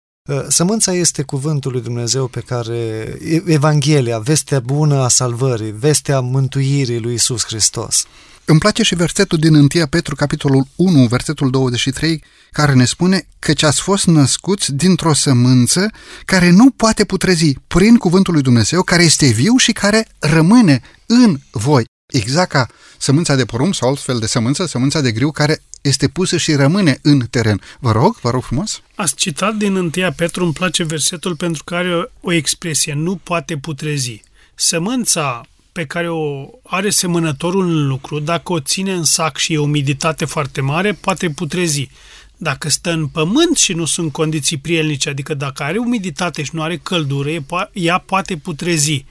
[0.49, 7.15] Sămânța este cuvântul lui Dumnezeu pe care Evanghelia, vestea bună a salvării, vestea mântuirii lui
[7.15, 8.05] Isus Hristos.
[8.47, 13.67] Îmi place și versetul din 1 Petru, capitolul 1, versetul 23, care ne spune că
[13.67, 15.91] ați fost născuți dintr-o sămânță
[16.25, 21.39] care nu poate putrezi prin cuvântul lui Dumnezeu, care este viu și care rămâne în
[21.51, 21.85] voi.
[22.13, 22.67] Exact ca
[22.99, 26.99] sămânța de porumb sau altfel de sămânță, sămânța de griu care este pusă și rămâne
[27.03, 27.61] în teren.
[27.79, 28.83] Vă rog, vă rog frumos.
[28.95, 33.17] Ați citat din 1 Petru, îmi place versetul pentru că are o, o expresie, nu
[33.17, 34.23] poate putrezi.
[34.55, 39.59] Sămânța pe care o are semănătorul în lucru, dacă o ține în sac și e
[39.59, 41.89] umiditate foarte mare, poate putrezi.
[42.37, 46.63] Dacă stă în pământ și nu sunt condiții prielnice, adică dacă are umiditate și nu
[46.63, 47.31] are căldură,
[47.73, 49.05] ea poate putrezi.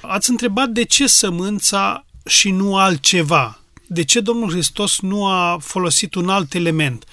[0.00, 3.60] Ați întrebat de ce sămânța și nu altceva?
[3.86, 7.04] De ce Domnul Hristos nu a folosit un alt element?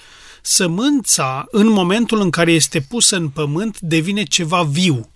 [0.42, 5.10] Sămânța, în momentul în care este pusă în pământ, devine ceva viu.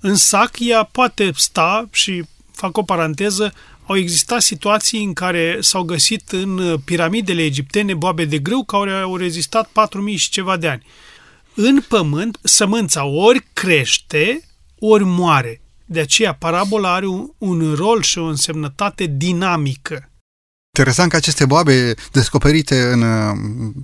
[0.00, 3.52] În sac ea poate sta și fac o paranteză,
[3.86, 9.16] au existat situații în care s-au găsit în piramidele egiptene boabe de grâu care au
[9.16, 10.86] rezistat 4000 și ceva de ani.
[11.54, 14.40] În pământ, sămânța ori crește,
[14.78, 15.60] ori moare.
[15.86, 20.08] De aceea, parabola are un, un rol și o însemnătate dinamică.
[20.76, 23.36] Interesant că aceste boabe descoperite în uh,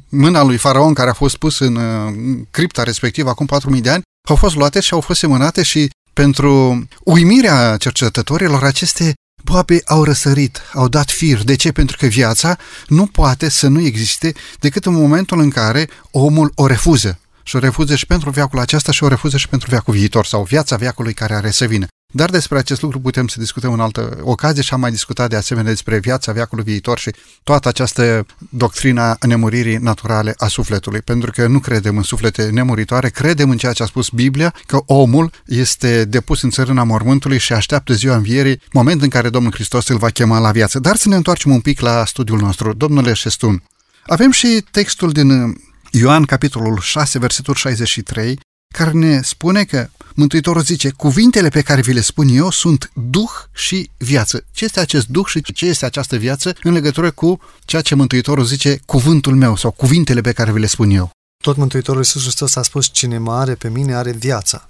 [0.09, 2.13] mâna lui Faraon, care a fost pus în uh,
[2.51, 6.85] cripta respectivă acum 4000 de ani, au fost luate și au fost semănate și pentru
[7.05, 9.13] uimirea cercetătorilor, aceste
[9.45, 11.45] boabe au răsărit, au dat fir.
[11.45, 11.73] De ce?
[11.73, 12.57] Pentru că viața
[12.87, 17.19] nu poate să nu existe decât în momentul în care omul o refuză.
[17.43, 20.43] Și o refuză și pentru viacul acesta și o refuză și pentru viacul viitor sau
[20.43, 21.87] viața viacului care are să vină.
[22.11, 25.37] Dar despre acest lucru putem să discutăm în altă ocazie și am mai discutat de
[25.37, 27.11] asemenea despre viața viacului viitor și
[27.43, 31.01] toată această doctrina nemuririi naturale a sufletului.
[31.01, 34.83] Pentru că nu credem în suflete nemuritoare, credem în ceea ce a spus Biblia, că
[34.87, 39.89] omul este depus în țărâna mormântului și așteaptă ziua învierii, moment în care Domnul Hristos
[39.89, 40.79] îl va chema la viață.
[40.79, 42.73] Dar să ne întoarcem un pic la studiul nostru.
[42.73, 43.63] Domnule Șestun,
[44.07, 48.39] avem și textul din Ioan, capitolul 6, versetul 63,
[48.75, 53.31] care ne spune că Mântuitorul zice, cuvintele pe care vi le spun eu sunt duh
[53.53, 54.45] și viață.
[54.53, 58.45] Ce este acest duh și ce este această viață în legătură cu ceea ce Mântuitorul
[58.45, 61.11] zice, cuvântul meu sau cuvintele pe care vi le spun eu?
[61.45, 64.69] Tot Mântuitorul Iisus Hristos a spus, cine mă are pe mine are viața.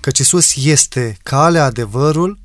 [0.00, 2.38] Căci Iisus este calea, adevărul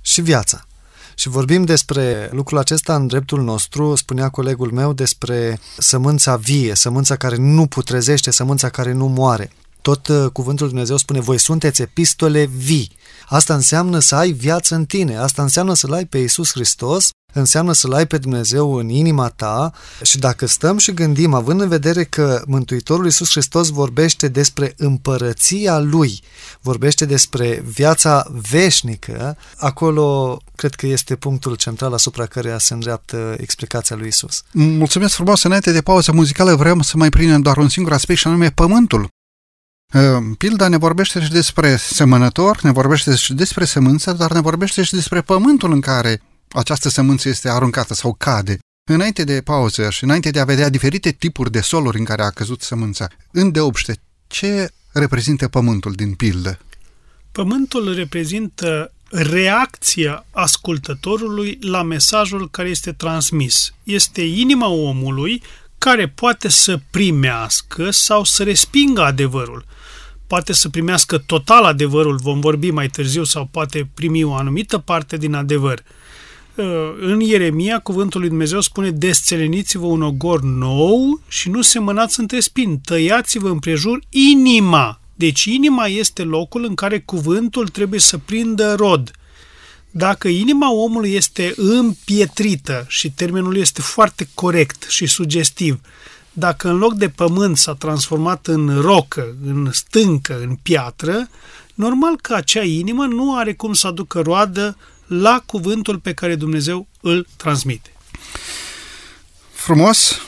[0.00, 0.66] și viața.
[1.14, 7.16] Și vorbim despre lucrul acesta în dreptul nostru, spunea colegul meu, despre sămânța vie, sămânța
[7.16, 9.50] care nu putrezește, sămânța care nu moare.
[9.82, 12.98] Tot uh, cuvântul Dumnezeu spune, voi sunteți epistole vii.
[13.26, 17.72] Asta înseamnă să ai viață în tine, asta înseamnă să-L ai pe Iisus Hristos, înseamnă
[17.72, 22.04] să-L ai pe Dumnezeu în inima ta și dacă stăm și gândim, având în vedere
[22.04, 26.22] că Mântuitorul Iisus Hristos vorbește despre împărăția Lui,
[26.60, 33.96] vorbește despre viața veșnică, acolo cred că este punctul central asupra căreia se îndreaptă explicația
[33.96, 34.42] lui Isus.
[34.52, 35.42] Mulțumesc frumos!
[35.42, 39.08] Înainte de pauză muzicală vreau să mai prindem doar un singur aspect și anume pământul.
[40.38, 44.94] Pilda ne vorbește și despre semănător, ne vorbește și despre sămânță, dar ne vorbește și
[44.94, 48.58] despre pământul în care această sămânță este aruncată sau cade.
[48.90, 52.30] Înainte de pauză și înainte de a vedea diferite tipuri de soluri în care a
[52.30, 56.58] căzut sămânța, în deopște, ce reprezintă pământul din pildă?
[57.32, 63.72] Pământul reprezintă reacția ascultătorului la mesajul care este transmis.
[63.82, 65.42] Este inima omului
[65.78, 69.64] care poate să primească sau să respingă adevărul.
[70.30, 75.16] Poate să primească total adevărul, vom vorbi mai târziu, sau poate primi o anumită parte
[75.16, 75.82] din adevăr.
[76.54, 76.64] Uh,
[77.00, 82.80] în Ieremia, cuvântul lui Dumnezeu spune Desțeleniți-vă un ogor nou și nu semănați între spini,
[82.84, 85.00] tăiați-vă împrejur inima.
[85.14, 89.10] Deci inima este locul în care cuvântul trebuie să prindă rod.
[89.90, 95.80] Dacă inima omului este împietrită și termenul este foarte corect și sugestiv,
[96.32, 101.28] dacă în loc de pământ s-a transformat în rocă, în stâncă, în piatră,
[101.74, 106.88] normal că acea inimă nu are cum să aducă roadă la cuvântul pe care Dumnezeu
[107.00, 107.92] îl transmite.
[109.52, 110.20] Frumos!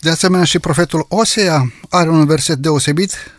[0.00, 3.34] De asemenea și profetul Osea are un verset deosebit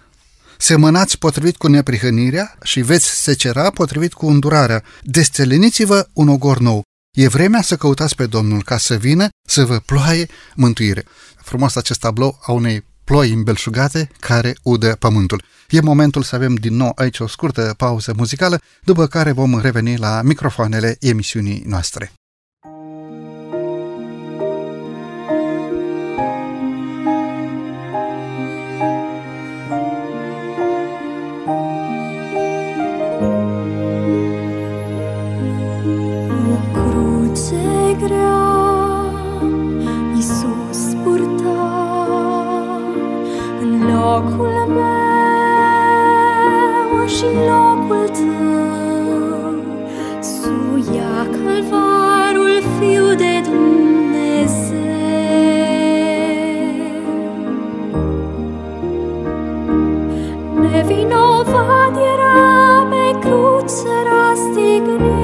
[0.57, 4.83] Semănați potrivit cu neprihănirea și veți secera potrivit cu îndurarea.
[5.01, 6.81] Desțeleniți-vă un ogor nou.
[7.11, 11.05] E vremea să căutați pe Domnul ca să vină să vă ploaie mântuire.
[11.45, 15.43] Frumos acest tablou a unei ploi îmbelșugate care udă pământul.
[15.69, 19.97] E momentul să avem din nou aici o scurtă pauză muzicală, după care vom reveni
[19.97, 22.11] la microfoanele emisiunii noastre.
[44.15, 46.07] locul meu
[47.07, 49.55] și locul tău.
[50.19, 54.83] Suia calvarul fiu de Dumnezeu.
[60.61, 65.14] Nevinovat era pe cruce răstignit,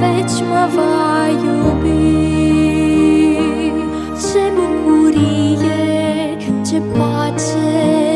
[0.00, 2.22] veci mă va iubi.
[4.20, 8.13] Ce bucurie, ce pace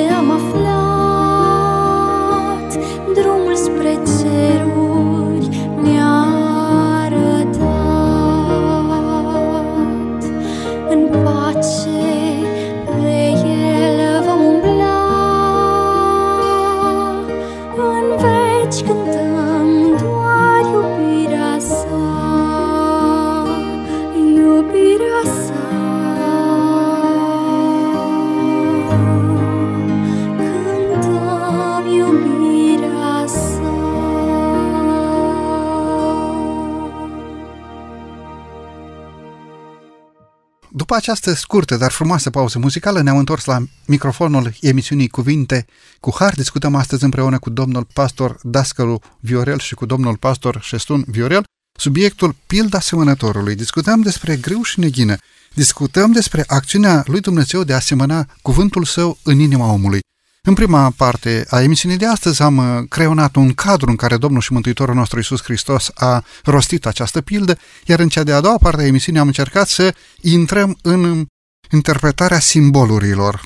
[40.94, 45.66] această scurtă, dar frumoasă pauză muzicală ne-am întors la microfonul emisiunii Cuvinte
[46.00, 46.34] cu Har.
[46.34, 51.44] Discutăm astăzi împreună cu domnul pastor Dascălu Viorel și cu domnul pastor Șestun Viorel
[51.78, 53.54] subiectul Pilda Semănătorului.
[53.54, 55.16] Discutăm despre greu și neghină.
[55.54, 60.00] Discutăm despre acțiunea lui Dumnezeu de a semăna cuvântul său în inima omului.
[60.48, 64.40] În prima parte a emisiunii de astăzi am uh, creionat un cadru în care Domnul
[64.40, 68.82] și Mântuitorul nostru Isus Hristos a rostit această pildă, iar în cea de-a doua parte
[68.82, 71.26] a emisiunii am încercat să intrăm în
[71.72, 73.40] interpretarea simbolurilor.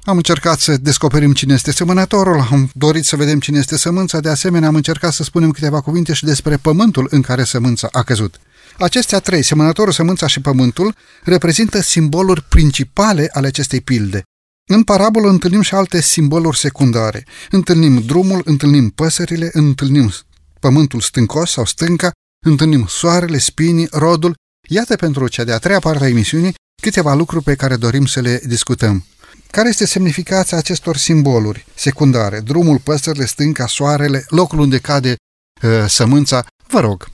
[0.00, 4.28] Am încercat să descoperim cine este semănătorul, am dorit să vedem cine este sămânța, de
[4.28, 8.40] asemenea am încercat să spunem câteva cuvinte și despre pământul în care sămânța a căzut.
[8.78, 10.94] Acestea trei, semănătorul, sămânța și pământul,
[11.24, 14.22] reprezintă simboluri principale ale acestei pilde.
[14.70, 17.26] În parabolă întâlnim și alte simboluri secundare.
[17.50, 20.12] Întâlnim drumul, întâlnim păsările, întâlnim
[20.60, 22.10] pământul stâncos sau stânca,
[22.46, 24.34] întâlnim soarele, spinii, rodul.
[24.68, 28.40] Iată pentru cea de-a treia parte a emisiunii câteva lucruri pe care dorim să le
[28.46, 29.04] discutăm.
[29.50, 32.40] Care este semnificația acestor simboluri secundare?
[32.40, 35.16] Drumul, păsările, stânca, soarele, locul unde cade
[35.62, 36.46] uh, sămânța?
[36.66, 37.08] Vă rog.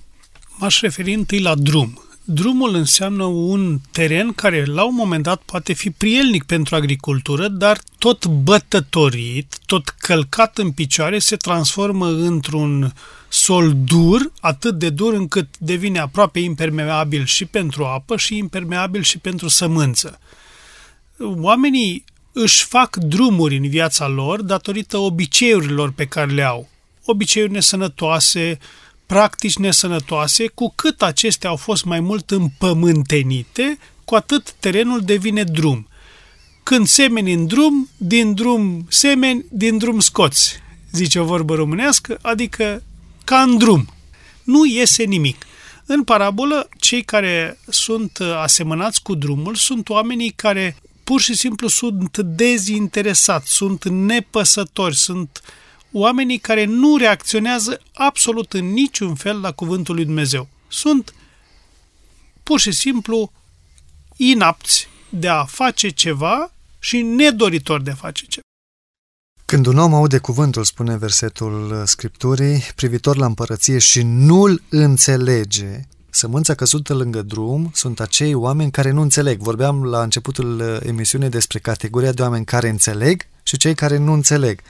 [0.58, 2.02] M-aș referi întâi la drum.
[2.30, 7.78] Drumul înseamnă un teren care la un moment dat poate fi prielnic pentru agricultură, dar
[7.98, 12.92] tot bătătorit, tot călcat în picioare, se transformă într-un
[13.28, 19.18] sol dur, atât de dur încât devine aproape impermeabil și pentru apă și impermeabil și
[19.18, 20.20] pentru sămânță.
[21.18, 26.68] Oamenii își fac drumuri în viața lor datorită obiceiurilor pe care le au.
[27.04, 28.58] Obiceiuri nesănătoase,
[29.08, 35.88] practici nesănătoase, cu cât acestea au fost mai mult împământenite, cu atât terenul devine drum.
[36.62, 40.58] Când semeni în drum, din drum semeni, din drum scoți,
[40.92, 42.82] zice o vorbă românească, adică
[43.24, 43.88] ca în drum.
[44.42, 45.46] Nu iese nimic.
[45.86, 52.18] În parabolă, cei care sunt asemănați cu drumul sunt oamenii care pur și simplu sunt
[52.18, 55.42] dezinteresați, sunt nepăsători, sunt
[55.92, 60.48] oamenii care nu reacționează absolut în niciun fel la cuvântul lui Dumnezeu.
[60.68, 61.14] Sunt
[62.42, 63.32] pur și simplu
[64.16, 68.42] inapți de a face ceva și nedoritori de a face ceva.
[69.44, 75.80] Când un om aude cuvântul, spune versetul Scripturii, privitor la împărăție și nu-l înțelege,
[76.10, 79.40] Sămânța căzută lângă drum sunt acei oameni care nu înțeleg.
[79.40, 84.12] Vorbeam la începutul uh, emisiunii despre categoria de oameni care înțeleg și cei care nu
[84.12, 84.60] înțeleg.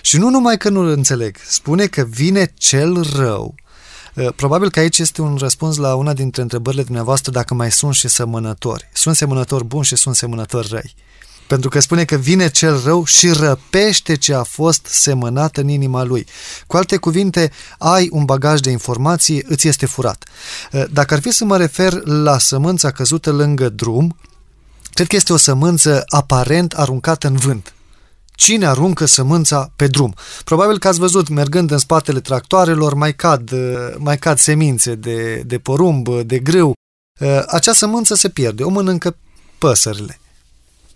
[0.00, 3.54] Și nu numai că nu înțeleg, spune că vine cel rău.
[4.14, 7.94] Uh, probabil că aici este un răspuns la una dintre întrebările dumneavoastră dacă mai sunt
[7.94, 8.88] și semănători.
[8.92, 10.94] Sunt semănători buni și sunt semănători răi.
[11.46, 16.02] Pentru că spune că vine cel rău și răpește ce a fost semănat în inima
[16.02, 16.26] lui.
[16.66, 20.24] Cu alte cuvinte, ai un bagaj de informații, îți este furat.
[20.90, 24.16] Dacă ar fi să mă refer la sămânța căzută lângă drum,
[24.92, 27.74] cred că este o sămânță aparent aruncată în vânt.
[28.42, 30.14] Cine aruncă sămânța pe drum?
[30.44, 33.50] Probabil că ați văzut, mergând în spatele tractoarelor, mai cad,
[33.96, 36.72] mai cad semințe de, de porumb, de grâu.
[37.46, 39.16] Acea sămânță se pierde, o mănâncă
[39.58, 40.20] păsările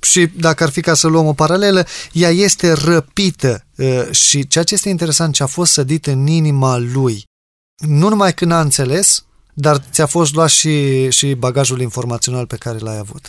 [0.00, 4.64] și dacă ar fi ca să luăm o paralelă, ea este răpită uh, și ceea
[4.64, 7.24] ce este interesant, ce a fost sădit în inima lui,
[7.76, 9.24] nu numai când a înțeles,
[9.54, 13.28] dar ți-a fost luat și, și bagajul informațional pe care l-ai avut.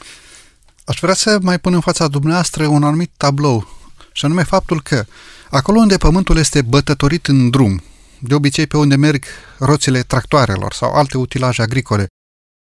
[0.86, 3.77] Aș vrea să mai pun în fața dumneavoastră un anumit tablou,
[4.18, 5.06] și anume faptul că
[5.50, 7.82] acolo unde pământul este bătătorit în drum,
[8.20, 9.24] de obicei pe unde merg
[9.58, 12.08] roțile tractoarelor sau alte utilaje agricole,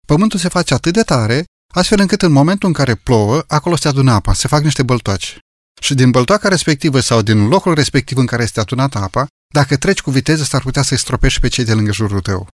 [0.07, 3.89] pământul se face atât de tare astfel încât în momentul în care plouă, acolo se
[3.89, 5.39] adună apa, se fac niște băltoaci.
[5.81, 10.01] Și din băltoaca respectivă sau din locul respectiv în care este adunată apa, dacă treci
[10.01, 12.49] cu viteză, s-ar putea să-i stropești pe cei de lângă jurul tău.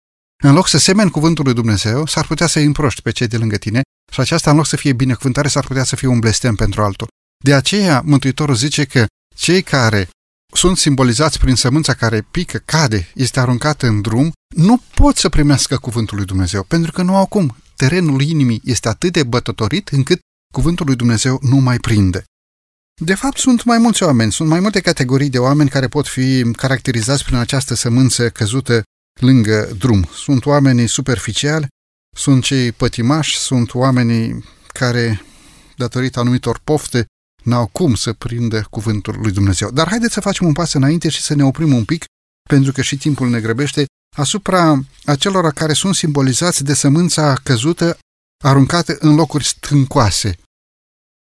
[0.45, 3.57] În loc să semeni cuvântul lui Dumnezeu, s-ar putea să-i împroști pe cei de lângă
[3.57, 3.81] tine
[4.13, 7.09] și aceasta, în loc să fie binecuvântare, s-ar putea să fie un blestem pentru altul.
[7.43, 10.09] De aceea, Mântuitorul zice că cei care
[10.55, 15.77] sunt simbolizați prin sămânța care pică, cade, este aruncată în drum, nu pot să primească
[15.77, 20.21] cuvântul lui Dumnezeu, pentru că nu au cum terenul inimii este atât de bătătorit încât
[20.55, 22.25] cuvântul lui Dumnezeu nu mai prinde.
[23.01, 26.51] De fapt, sunt mai mulți oameni, sunt mai multe categorii de oameni care pot fi
[26.53, 28.83] caracterizați prin această sămânță căzută
[29.21, 30.09] lângă drum.
[30.15, 31.67] Sunt oamenii superficiali,
[32.17, 35.23] sunt cei pătimași, sunt oamenii care,
[35.77, 37.07] datorită anumitor pofte,
[37.43, 39.71] n-au cum să prindă cuvântul lui Dumnezeu.
[39.71, 42.05] Dar haideți să facem un pas înainte și să ne oprim un pic,
[42.49, 43.85] pentru că și timpul ne grăbește,
[44.17, 47.99] asupra acelora care sunt simbolizați de sămânța căzută
[48.45, 50.37] aruncată în locuri stâncoase.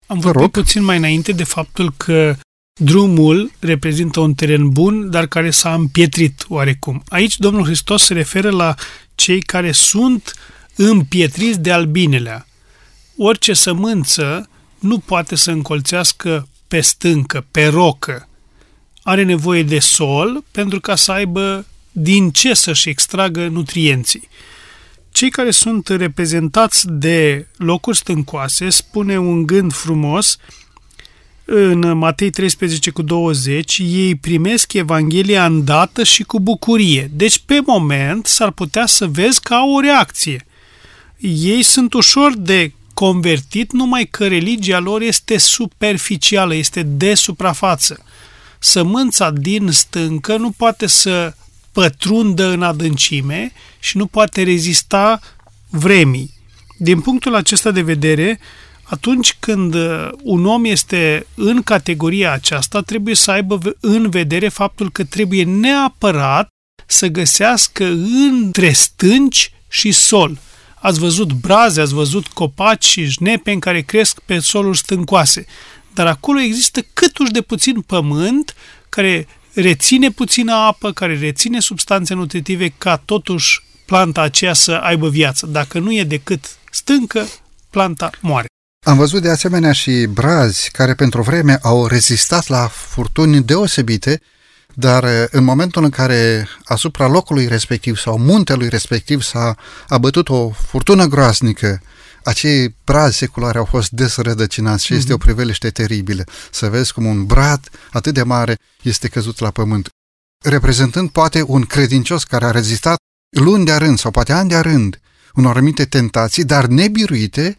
[0.07, 2.37] Am vorbit puțin mai înainte de faptul că
[2.79, 7.03] drumul reprezintă un teren bun, dar care s-a împietrit oarecum.
[7.07, 8.75] Aici Domnul Hristos se referă la
[9.15, 10.33] cei care sunt
[10.75, 12.47] împietriți de albinelea.
[13.17, 14.49] Orice sămânță
[14.85, 18.27] nu poate să încolțească pe stâncă, pe rocă.
[19.03, 24.27] Are nevoie de sol pentru ca să aibă din ce să-și extragă nutrienții.
[25.11, 30.37] Cei care sunt reprezentați de locuri stâncoase spune un gând frumos
[31.45, 37.11] în Matei 13 cu 20, ei primesc Evanghelia îndată și cu bucurie.
[37.13, 40.45] Deci, pe moment, s-ar putea să vezi ca o reacție.
[41.19, 48.03] Ei sunt ușor de convertit, numai că religia lor este superficială, este de suprafață.
[48.59, 51.33] Sămânța din stâncă nu poate să
[51.71, 55.19] pătrundă în adâncime și nu poate rezista
[55.69, 56.33] vremii.
[56.77, 58.39] Din punctul acesta de vedere,
[58.83, 64.91] atunci când uh, un om este în categoria aceasta, trebuie să aibă în vedere faptul
[64.91, 66.47] că trebuie neapărat
[66.85, 67.85] să găsească
[68.31, 70.37] între stânci și sol.
[70.85, 75.45] Ați văzut braze, ați văzut copaci și jnepeni care cresc pe soluri stâncoase.
[75.93, 78.55] Dar acolo există câtuși de puțin pământ
[78.89, 85.45] care reține puțină apă, care reține substanțe nutritive ca totuși planta aceea să aibă viață.
[85.45, 87.27] Dacă nu e decât stâncă,
[87.69, 88.47] planta moare.
[88.85, 94.21] Am văzut de asemenea și brazi care pentru vreme au rezistat la furtuni deosebite,
[94.77, 99.55] dar în momentul în care asupra locului respectiv sau muntelui respectiv s-a
[99.87, 101.81] abătut o furtună groaznică,
[102.23, 104.97] acei brazi seculare au fost desrădăcinați și mm-hmm.
[104.97, 106.23] este o priveliște teribilă.
[106.51, 109.89] Să vezi cum un brad atât de mare este căzut la pământ.
[110.43, 112.97] Reprezentând poate un credincios care a rezistat
[113.37, 114.99] luni de rând sau poate ani de rând
[115.35, 117.57] unor anumite tentații, dar nebiruite,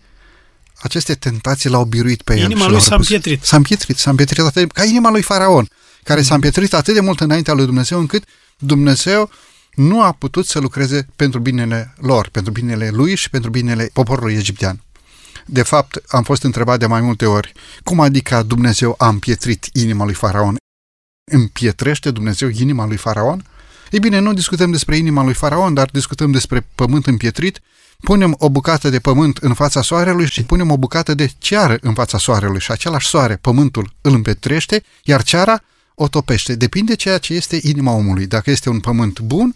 [0.79, 2.51] aceste tentații l-au biruit pe inima el.
[2.51, 3.43] Inima lui s-a împietrit.
[3.43, 5.69] S-a împietrit, s-a împietrit atât de, ca inima lui Faraon,
[6.07, 8.25] care s-a împietrit atât de mult înaintea lui Dumnezeu, încât
[8.59, 9.31] Dumnezeu
[9.75, 14.35] nu a putut să lucreze pentru binele lor, pentru binele lui și pentru binele poporului
[14.35, 14.81] egiptean.
[15.47, 17.53] De fapt, am fost întrebat de mai multe ori,
[17.85, 20.57] cum adică Dumnezeu a împietrit inima lui Faraon?
[21.33, 23.45] Împietrește Dumnezeu inima lui Faraon?
[23.91, 27.61] Ei bine, nu discutăm despre inima lui Faraon, dar discutăm despre pământ împietrit
[28.01, 31.95] punem o bucată de pământ în fața soarelui și punem o bucată de ceară în
[31.95, 35.63] fața soarelui și același soare, pământul, îl împetrește, iar ceara
[35.99, 36.55] o topește.
[36.55, 38.27] Depinde ceea ce este inima omului.
[38.27, 39.55] Dacă este un pământ bun,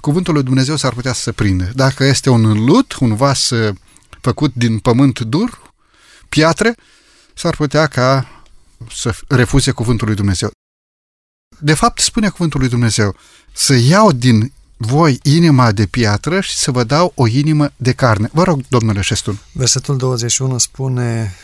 [0.00, 1.70] cuvântul lui Dumnezeu s-ar putea să se prindă.
[1.74, 3.74] Dacă este un lut, un vas uh,
[4.20, 5.72] făcut din pământ dur,
[6.28, 6.74] piatră,
[7.34, 8.26] s-ar putea ca
[8.92, 10.50] să refuze cuvântul lui Dumnezeu.
[11.58, 13.16] De fapt, spune cuvântul lui Dumnezeu,
[13.52, 18.28] să iau din voi inima de piatră și să vă dau o inimă de carne.
[18.32, 19.38] Vă rog, domnule Șestun.
[19.52, 21.34] Versetul 21 spune,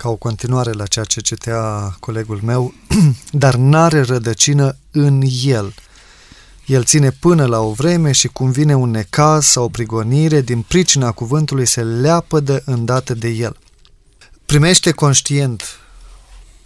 [0.00, 2.74] ca o continuare la ceea ce citea colegul meu,
[3.32, 5.74] dar n-are rădăcină în el.
[6.66, 10.62] El ține până la o vreme și cum vine un necaz sau o prigonire, din
[10.62, 13.56] pricina cuvântului se leapădă îndată de el.
[14.46, 15.62] Primește conștient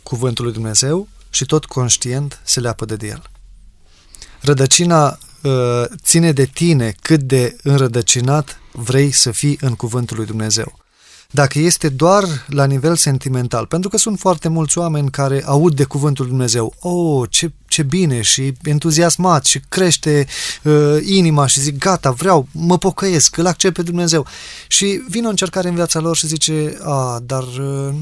[0.03, 3.23] cuvântul lui Dumnezeu și tot conștient se leapădă de el.
[4.41, 10.84] Rădăcina Uh, ține de tine cât de înrădăcinat vrei să fii în cuvântul lui Dumnezeu.
[11.35, 15.85] Dacă este doar la nivel sentimental, pentru că sunt foarte mulți oameni care aud de
[15.85, 20.27] cuvântul lui Dumnezeu, oh, ce, ce bine și entuziasmat și crește
[20.63, 24.27] uh, inima și zic, gata, vreau, mă pocăiesc, îl accept pe Dumnezeu.
[24.67, 27.95] Și vine o încercare în viața lor și zice, a, dar uh,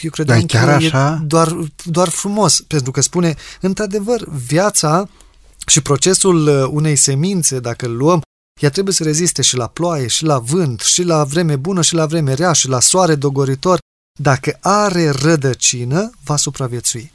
[0.00, 1.18] eu credeam dar chiar că așa?
[1.22, 5.08] e doar, doar frumos, pentru că spune, într-adevăr, viața
[5.66, 8.22] și procesul uh, unei semințe, dacă îl luăm,
[8.60, 11.94] ea trebuie să reziste și la ploaie, și la vânt, și la vreme bună, și
[11.94, 13.78] la vreme rea, și la soare dogoritor.
[14.20, 17.12] Dacă are rădăcină, va supraviețui.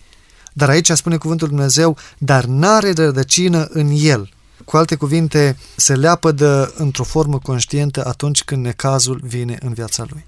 [0.53, 4.29] Dar aici spune cuvântul Dumnezeu, dar n-are rădăcină în el.
[4.65, 10.25] Cu alte cuvinte, se leapădă într-o formă conștientă atunci când necazul vine în viața lui.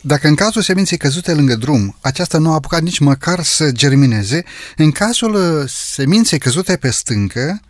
[0.00, 4.44] Dacă în cazul seminței căzute lângă drum, aceasta nu a apucat nici măcar să germineze,
[4.76, 7.60] în cazul uh, seminței căzute pe stâncă,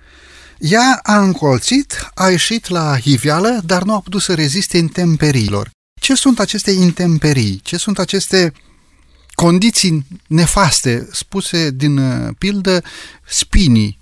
[0.58, 5.70] ea a încolțit, a ieșit la hiveală, dar nu a putut să reziste intemperiilor.
[6.00, 7.60] Ce sunt aceste intemperii?
[7.62, 8.52] Ce sunt aceste
[9.34, 12.82] condiții nefaste, spuse din uh, pildă
[13.26, 13.98] spinii,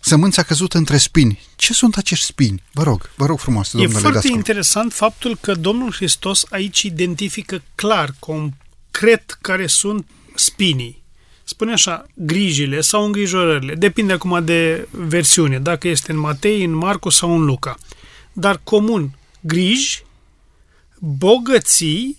[0.00, 1.40] sămânța căzută între spini.
[1.56, 2.62] Ce sunt acești spini?
[2.72, 4.36] Vă rog, vă rog frumos, domnule E foarte Dascăl.
[4.36, 11.04] interesant faptul că Domnul Hristos aici identifică clar, concret, care sunt spinii.
[11.48, 13.74] Spune așa, grijile sau îngrijorările.
[13.74, 17.76] Depinde acum de versiune, dacă este în Matei, în Marcu sau în Luca.
[18.32, 20.02] Dar comun, griji,
[20.98, 22.16] bogății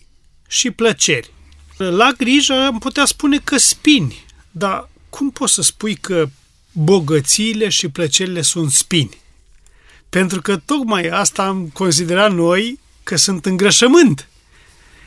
[0.48, 1.32] și plăceri.
[1.78, 6.30] La grijă am putea spune că spini, dar cum poți să spui că
[6.72, 9.18] bogățiile și plăcerile sunt spini.
[10.10, 14.28] Pentru că tocmai asta am considerat noi că sunt îngrășământ.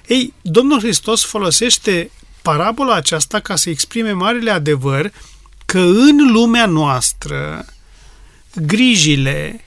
[0.06, 2.10] Ei, Domnul Hristos folosește
[2.42, 5.12] parabola aceasta ca să exprime marele adevăr
[5.64, 7.64] că în lumea noastră
[8.54, 9.64] grijile,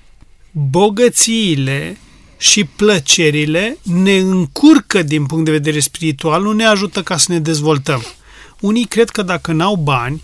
[0.51, 1.97] bogățiile
[2.37, 7.39] și plăcerile ne încurcă din punct de vedere spiritual, nu ne ajută ca să ne
[7.39, 8.03] dezvoltăm.
[8.59, 10.21] Unii cred că dacă n-au bani,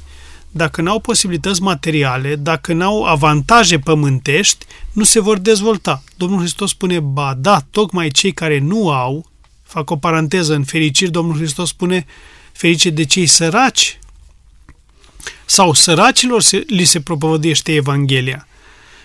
[0.51, 6.03] dacă n-au posibilități materiale, dacă n-au avantaje pământești, nu se vor dezvolta.
[6.17, 9.29] Domnul Hristos spune, ba da, tocmai cei care nu au,
[9.69, 12.05] Fac o paranteză, în fericiri Domnul Hristos spune
[12.59, 13.99] ferice de cei săraci
[15.45, 18.47] sau săracilor se, li se propovăduiește Evanghelia.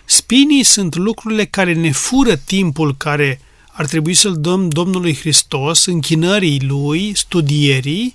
[0.04, 3.40] Spinii sunt lucrurile care ne fură timpul care
[3.72, 8.14] ar trebui să-l dăm Domnului Hristos, închinării Lui, studierii,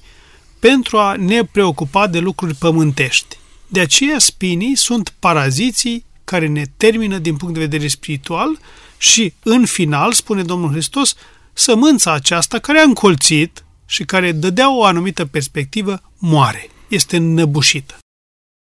[0.59, 3.37] pentru a ne preocupa de lucruri pământești.
[3.67, 8.59] De aceea spinii sunt paraziții care ne termină din punct de vedere spiritual
[8.97, 11.15] și, în final, spune Domnul Hristos,
[11.53, 17.97] sămânța aceasta care a încolțit și care dădea o anumită perspectivă, moare, este înnăbușită.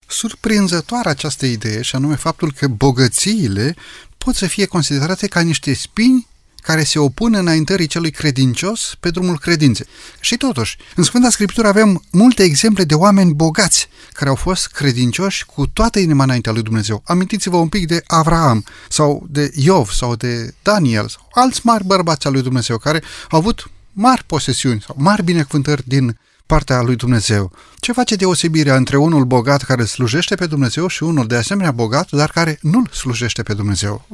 [0.07, 3.75] Surprinzătoare această idee și anume faptul că bogățiile
[4.17, 6.27] pot să fie considerate ca niște spini
[6.61, 9.85] care se opun înaintării celui credincios pe drumul credinței.
[10.19, 15.45] Și totuși, în Sfânta Scriptură avem multe exemple de oameni bogați care au fost credincioși
[15.45, 17.01] cu toată inima înaintea lui Dumnezeu.
[17.05, 22.27] Amintiți-vă un pic de Avraam sau de Iov sau de Daniel sau alți mari bărbați
[22.27, 23.69] al lui Dumnezeu care au avut
[23.99, 27.51] mari posesiuni sau mari binecuvântări din partea lui Dumnezeu.
[27.79, 32.11] Ce face deosebirea între unul bogat care slujește pe Dumnezeu și unul de asemenea bogat,
[32.11, 34.05] dar care nu slujește pe Dumnezeu?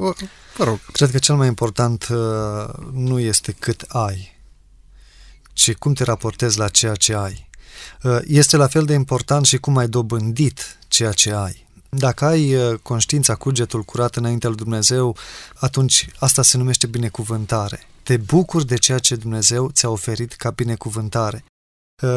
[0.55, 0.79] Vă rog.
[0.91, 2.17] Cred că cel mai important uh,
[2.93, 4.35] nu este cât ai,
[5.53, 7.49] ci cum te raportezi la ceea ce ai.
[8.03, 11.67] Uh, este la fel de important și cum ai dobândit ceea ce ai.
[11.89, 15.17] Dacă ai uh, conștiința, cugetul curat înaintea lui Dumnezeu,
[15.55, 17.87] atunci asta se numește binecuvântare.
[18.05, 21.45] Te bucuri de ceea ce Dumnezeu ți-a oferit ca binecuvântare.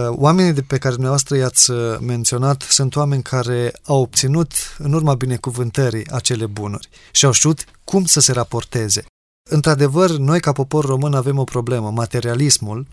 [0.08, 1.70] Oamenii de pe care dumneavoastră i-ați
[2.00, 8.04] menționat sunt oameni care au obținut în urma binecuvântării acele bunuri și au știut cum
[8.04, 9.04] să se raporteze.
[9.50, 12.86] Într-adevăr, noi ca popor român avem o problemă, materialismul,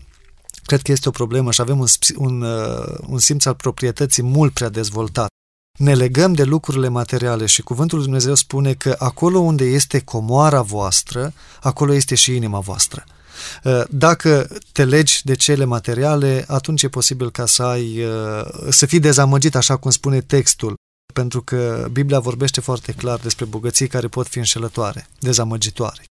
[0.64, 1.86] cred că este o problemă și avem un,
[2.16, 2.42] un,
[3.06, 5.28] un simț al proprietății mult prea dezvoltat.
[5.76, 10.62] Ne legăm de lucrurile materiale și cuvântul lui Dumnezeu spune că acolo unde este comoara
[10.62, 13.04] voastră, acolo este și inima voastră.
[13.64, 18.86] Uh, dacă te legi de cele materiale, atunci e posibil ca să ai, uh, să
[18.86, 20.74] fii dezamăgit, așa cum spune textul,
[21.14, 26.04] pentru că Biblia vorbește foarte clar despre bogății care pot fi înșelătoare, dezamăgitoare.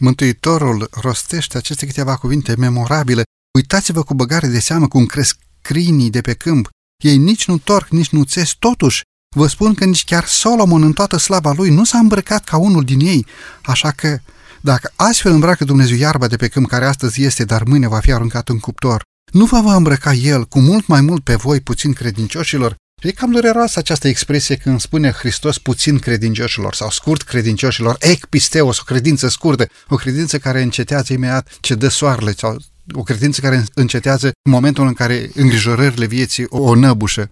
[0.00, 3.22] Mântuitorul rostește aceste câteva cuvinte memorabile.
[3.54, 6.68] Uitați-vă cu băgare de seamă cum cresc crinii de pe câmp.
[7.00, 9.02] Ei nici nu torc, nici nu țes, totuși
[9.36, 12.84] Vă spun că nici chiar Solomon în toată slava lui nu s-a îmbrăcat ca unul
[12.84, 13.26] din ei,
[13.62, 14.18] așa că
[14.60, 18.12] dacă astfel îmbracă Dumnezeu iarba de pe câmp care astăzi este, dar mâine va fi
[18.12, 21.92] aruncat în cuptor, nu vă va îmbrăca El cu mult mai mult pe voi puțin
[21.92, 22.76] credincioșilor?
[23.02, 28.82] E cam dureroasă această expresie când spune Hristos puțin credincioșilor sau scurt credincioșilor, ecpisteos, o
[28.82, 32.56] credință scurtă, o credință care încetează imediat ce dă soarele sau
[32.92, 37.30] o credință care încetează în momentul în care îngrijorările vieții o năbușă.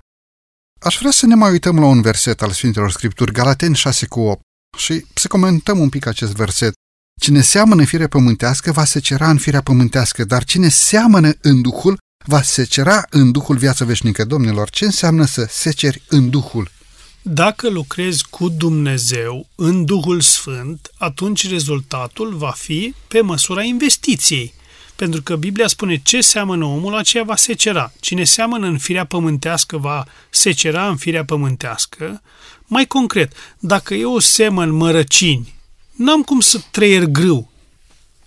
[0.81, 4.21] Aș vrea să ne mai uităm la un verset al Sfintelor Scripturi, Galateni 6 cu
[4.21, 4.41] 8,
[4.79, 6.73] și să comentăm un pic acest verset.
[7.21, 11.99] Cine seamănă în firea pământească va secera în firea pământească, dar cine seamănă în Duhul
[12.25, 14.25] va secera în Duhul viață veșnică.
[14.25, 16.71] Domnilor, ce înseamnă să seceri în Duhul?
[17.23, 24.55] Dacă lucrezi cu Dumnezeu în Duhul Sfânt, atunci rezultatul va fi pe măsura investiției.
[24.99, 27.93] Pentru că Biblia spune ce seamănă omul, aceea va secera.
[28.01, 32.23] Cine seamănă în firea pământească va secera în firea pământească.
[32.67, 35.55] Mai concret, dacă eu semăn mărăcini,
[35.93, 37.51] n-am cum să trăier grâu.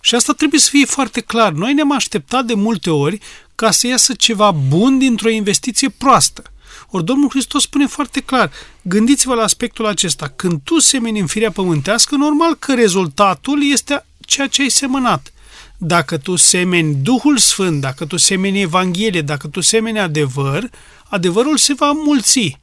[0.00, 1.52] Și asta trebuie să fie foarte clar.
[1.52, 3.18] Noi ne-am așteptat de multe ori
[3.54, 6.42] ca să iasă ceva bun dintr-o investiție proastă.
[6.90, 8.50] Ori Domnul Hristos spune foarte clar,
[8.82, 14.46] gândiți-vă la aspectul acesta, când tu semeni în firea pământească, normal că rezultatul este ceea
[14.46, 15.32] ce ai semănat.
[15.76, 20.70] Dacă tu semeni Duhul Sfânt, dacă tu semeni Evanghelie, dacă tu semeni adevăr,
[21.08, 22.58] adevărul se va mulți.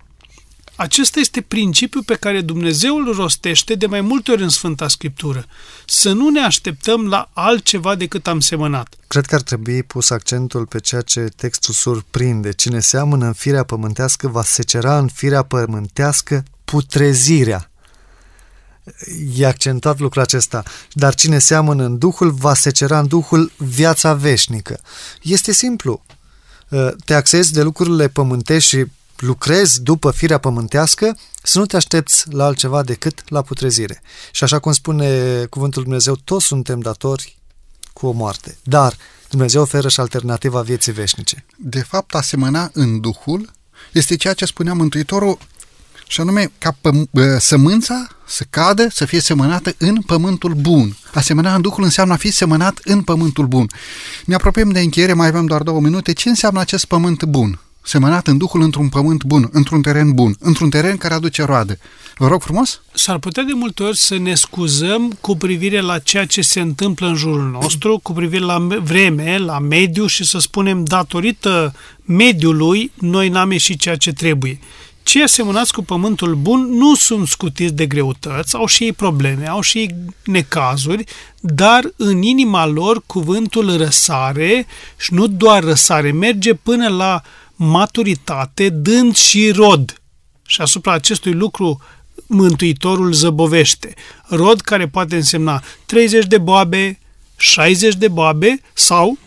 [0.76, 5.46] Acesta este principiul pe care Dumnezeu îl rostește de mai multe ori în Sfânta Scriptură.
[5.86, 8.96] Să nu ne așteptăm la altceva decât am semănat.
[9.08, 12.52] Cred că ar trebui pus accentul pe ceea ce textul surprinde.
[12.52, 17.69] Cine seamănă în firea pământească va secera în firea pământească putrezirea.
[19.36, 20.64] E accentuat lucrul acesta.
[20.94, 24.80] Dar cine seamănă în Duhul va secera în Duhul viața veșnică.
[25.22, 26.04] Este simplu.
[27.06, 28.86] Te axezi de lucrurile pământești și
[29.18, 34.02] lucrezi după firea pământească, să nu te aștepți la altceva decât la putrezire.
[34.32, 37.38] Și așa cum spune cuvântul Dumnezeu, toți suntem datori
[37.94, 38.58] cu o moarte.
[38.64, 38.96] Dar
[39.30, 41.46] Dumnezeu oferă și alternativa vieții veșnice.
[41.58, 43.52] De fapt, a semăna în Duhul
[43.94, 45.38] este ceea ce spunea Mântuitorul,
[46.12, 50.98] și anume ca pă- sămânța să cadă, să fie semănată în pământul bun.
[51.14, 53.68] A semăna în Duhul înseamnă a fi semănat în pământul bun.
[54.26, 56.14] Ne apropiem de încheiere, mai avem doar două minute.
[56.14, 57.60] Ce înseamnă acest pământ bun?
[57.90, 61.80] semănat în Duhul într-un pământ bun, într-un teren bun, într-un teren care aduce roade.
[62.18, 62.82] Vă rog frumos?
[62.94, 67.08] S-ar putea de multe ori să ne scuzăm cu privire la ceea ce se întâmplă
[67.08, 71.74] în jurul nostru, cu privire la vreme, la mediu și să spunem datorită
[72.06, 74.60] mediului noi n-am ieșit ceea ce trebuie.
[75.10, 79.62] Cei asemănați cu pământul bun nu sunt scutiți de greutăți, au și ei probleme, au
[79.62, 81.04] și ei necazuri,
[81.40, 84.66] dar în inima lor cuvântul răsare
[85.00, 87.22] și nu doar răsare, merge până la
[87.56, 90.02] maturitate, dând și rod.
[90.46, 91.82] Și asupra acestui lucru
[92.28, 93.94] Mântuitorul zăbovește.
[94.28, 97.00] Rod care poate însemna 30 de boabe,
[97.38, 99.18] 60 de boabe sau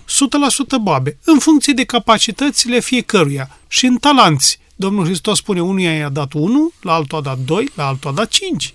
[0.76, 4.61] 100% boabe, în funcție de capacitățile fiecăruia și în talanți.
[4.83, 8.12] Domnul Hristos spune, unuia i-a dat 1, la altul a dat 2, la altul a
[8.12, 8.74] dat 5.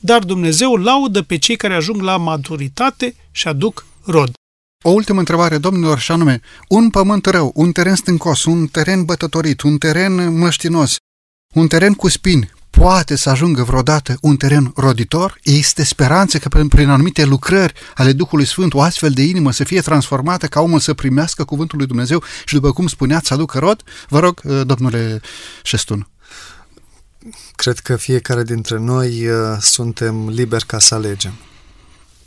[0.00, 4.32] Dar Dumnezeu laudă pe cei care ajung la maturitate și aduc rod.
[4.84, 9.60] O ultimă întrebare, domnilor, și anume, un pământ rău, un teren stâncos, un teren bătătorit,
[9.60, 10.96] un teren măștinos,
[11.54, 12.50] un teren cu spini,
[12.80, 15.38] poate să ajungă vreodată un teren roditor?
[15.42, 19.64] Este speranță că prin, prin anumite lucrări ale Duhului Sfânt o astfel de inimă să
[19.64, 23.58] fie transformată ca omul să primească cuvântul lui Dumnezeu și după cum spuneați să aducă
[23.58, 23.82] rod?
[24.08, 25.20] Vă rog, uh, domnule
[25.62, 26.08] Șestun.
[27.54, 31.32] Cred că fiecare dintre noi uh, suntem liberi ca să alegem.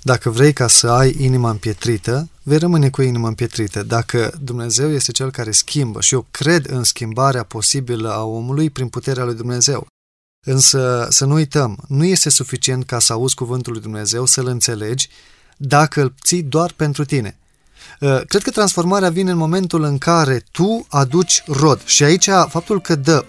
[0.01, 3.83] Dacă vrei ca să ai inima împietrită, vei rămâne cu inima împietrită.
[3.83, 8.87] Dacă Dumnezeu este Cel care schimbă și eu cred în schimbarea posibilă a omului prin
[8.87, 9.87] puterea lui Dumnezeu.
[10.45, 15.09] Însă să nu uităm, nu este suficient ca să auzi cuvântul lui Dumnezeu, să-l înțelegi,
[15.57, 17.37] dacă îl ții doar pentru tine.
[17.99, 21.81] Uh, cred că transformarea vine în momentul în care tu aduci rod.
[21.85, 23.27] Și aici faptul că dă 160-30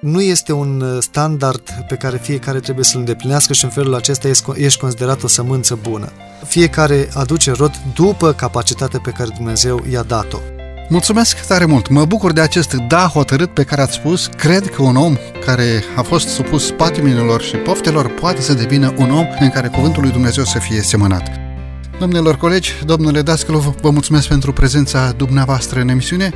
[0.00, 4.28] nu este un uh, standard pe care fiecare trebuie să-l îndeplinească și în felul acesta
[4.54, 6.12] ești considerat o sămânță bună.
[6.46, 10.55] Fiecare aduce rod după capacitatea pe care Dumnezeu i-a dat-o.
[10.88, 11.88] Mulțumesc tare mult!
[11.88, 14.26] Mă bucur de acest da hotărât pe care ați spus.
[14.36, 19.10] Cred că un om care a fost supus patimilor și poftelor poate să devină un
[19.10, 21.30] om în care cuvântul lui Dumnezeu să fie semănat.
[21.98, 26.32] Domnilor colegi, domnule Dascălov, vă mulțumesc pentru prezența dumneavoastră în emisiune.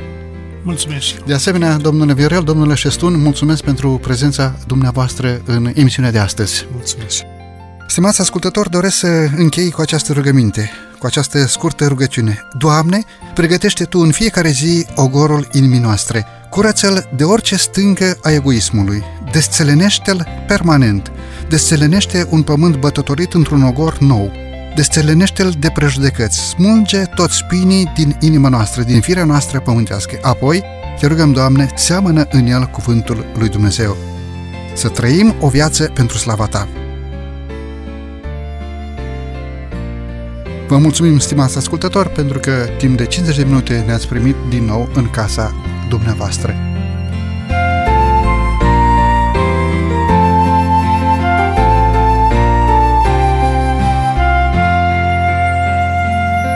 [0.63, 1.23] Mulțumesc.
[1.25, 6.65] De asemenea, domnule Viorel, domnule Șestun, mulțumesc pentru prezența dumneavoastră în emisiunea de astăzi.
[6.71, 7.23] Mulțumesc.
[7.91, 10.69] Stimați ascultători, doresc să închei cu această rugăminte,
[10.99, 12.47] cu această scurtă rugăciune.
[12.57, 16.25] Doamne, pregătește Tu în fiecare zi ogorul inimii noastre.
[16.49, 19.03] Curăță-l de orice stâncă a egoismului.
[19.31, 21.11] Desțelenește-l permanent.
[21.49, 24.31] Desțelenește un pământ bătătorit într-un ogor nou.
[24.75, 26.39] Desțelenește-l de prejudecăți.
[26.39, 30.17] Smulge toți spinii din inima noastră, din firea noastră pământească.
[30.21, 30.63] Apoi,
[30.99, 33.97] te rugăm, Doamne, seamănă în el cuvântul lui Dumnezeu.
[34.75, 36.67] Să trăim o viață pentru slava Ta.
[40.71, 44.89] Vă mulțumim, stimați ascultători, pentru că timp de 50 de minute ne-ați primit din nou
[44.93, 45.53] în casa
[45.89, 46.55] dumneavoastră.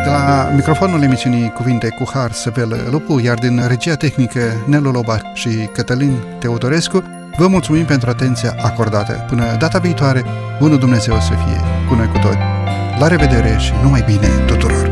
[0.03, 5.19] De la microfonul emisiunii Cuvinte cu Har Săvel Lupu, iar din regia tehnică Nelu Loba
[5.33, 7.03] și Cătălin Teodorescu,
[7.37, 9.25] vă mulțumim pentru atenția acordată.
[9.27, 10.23] Până data viitoare,
[10.59, 12.64] bunul Dumnezeu să fie cu noi cu toți.
[12.99, 14.84] La revedere și numai bine tuturor!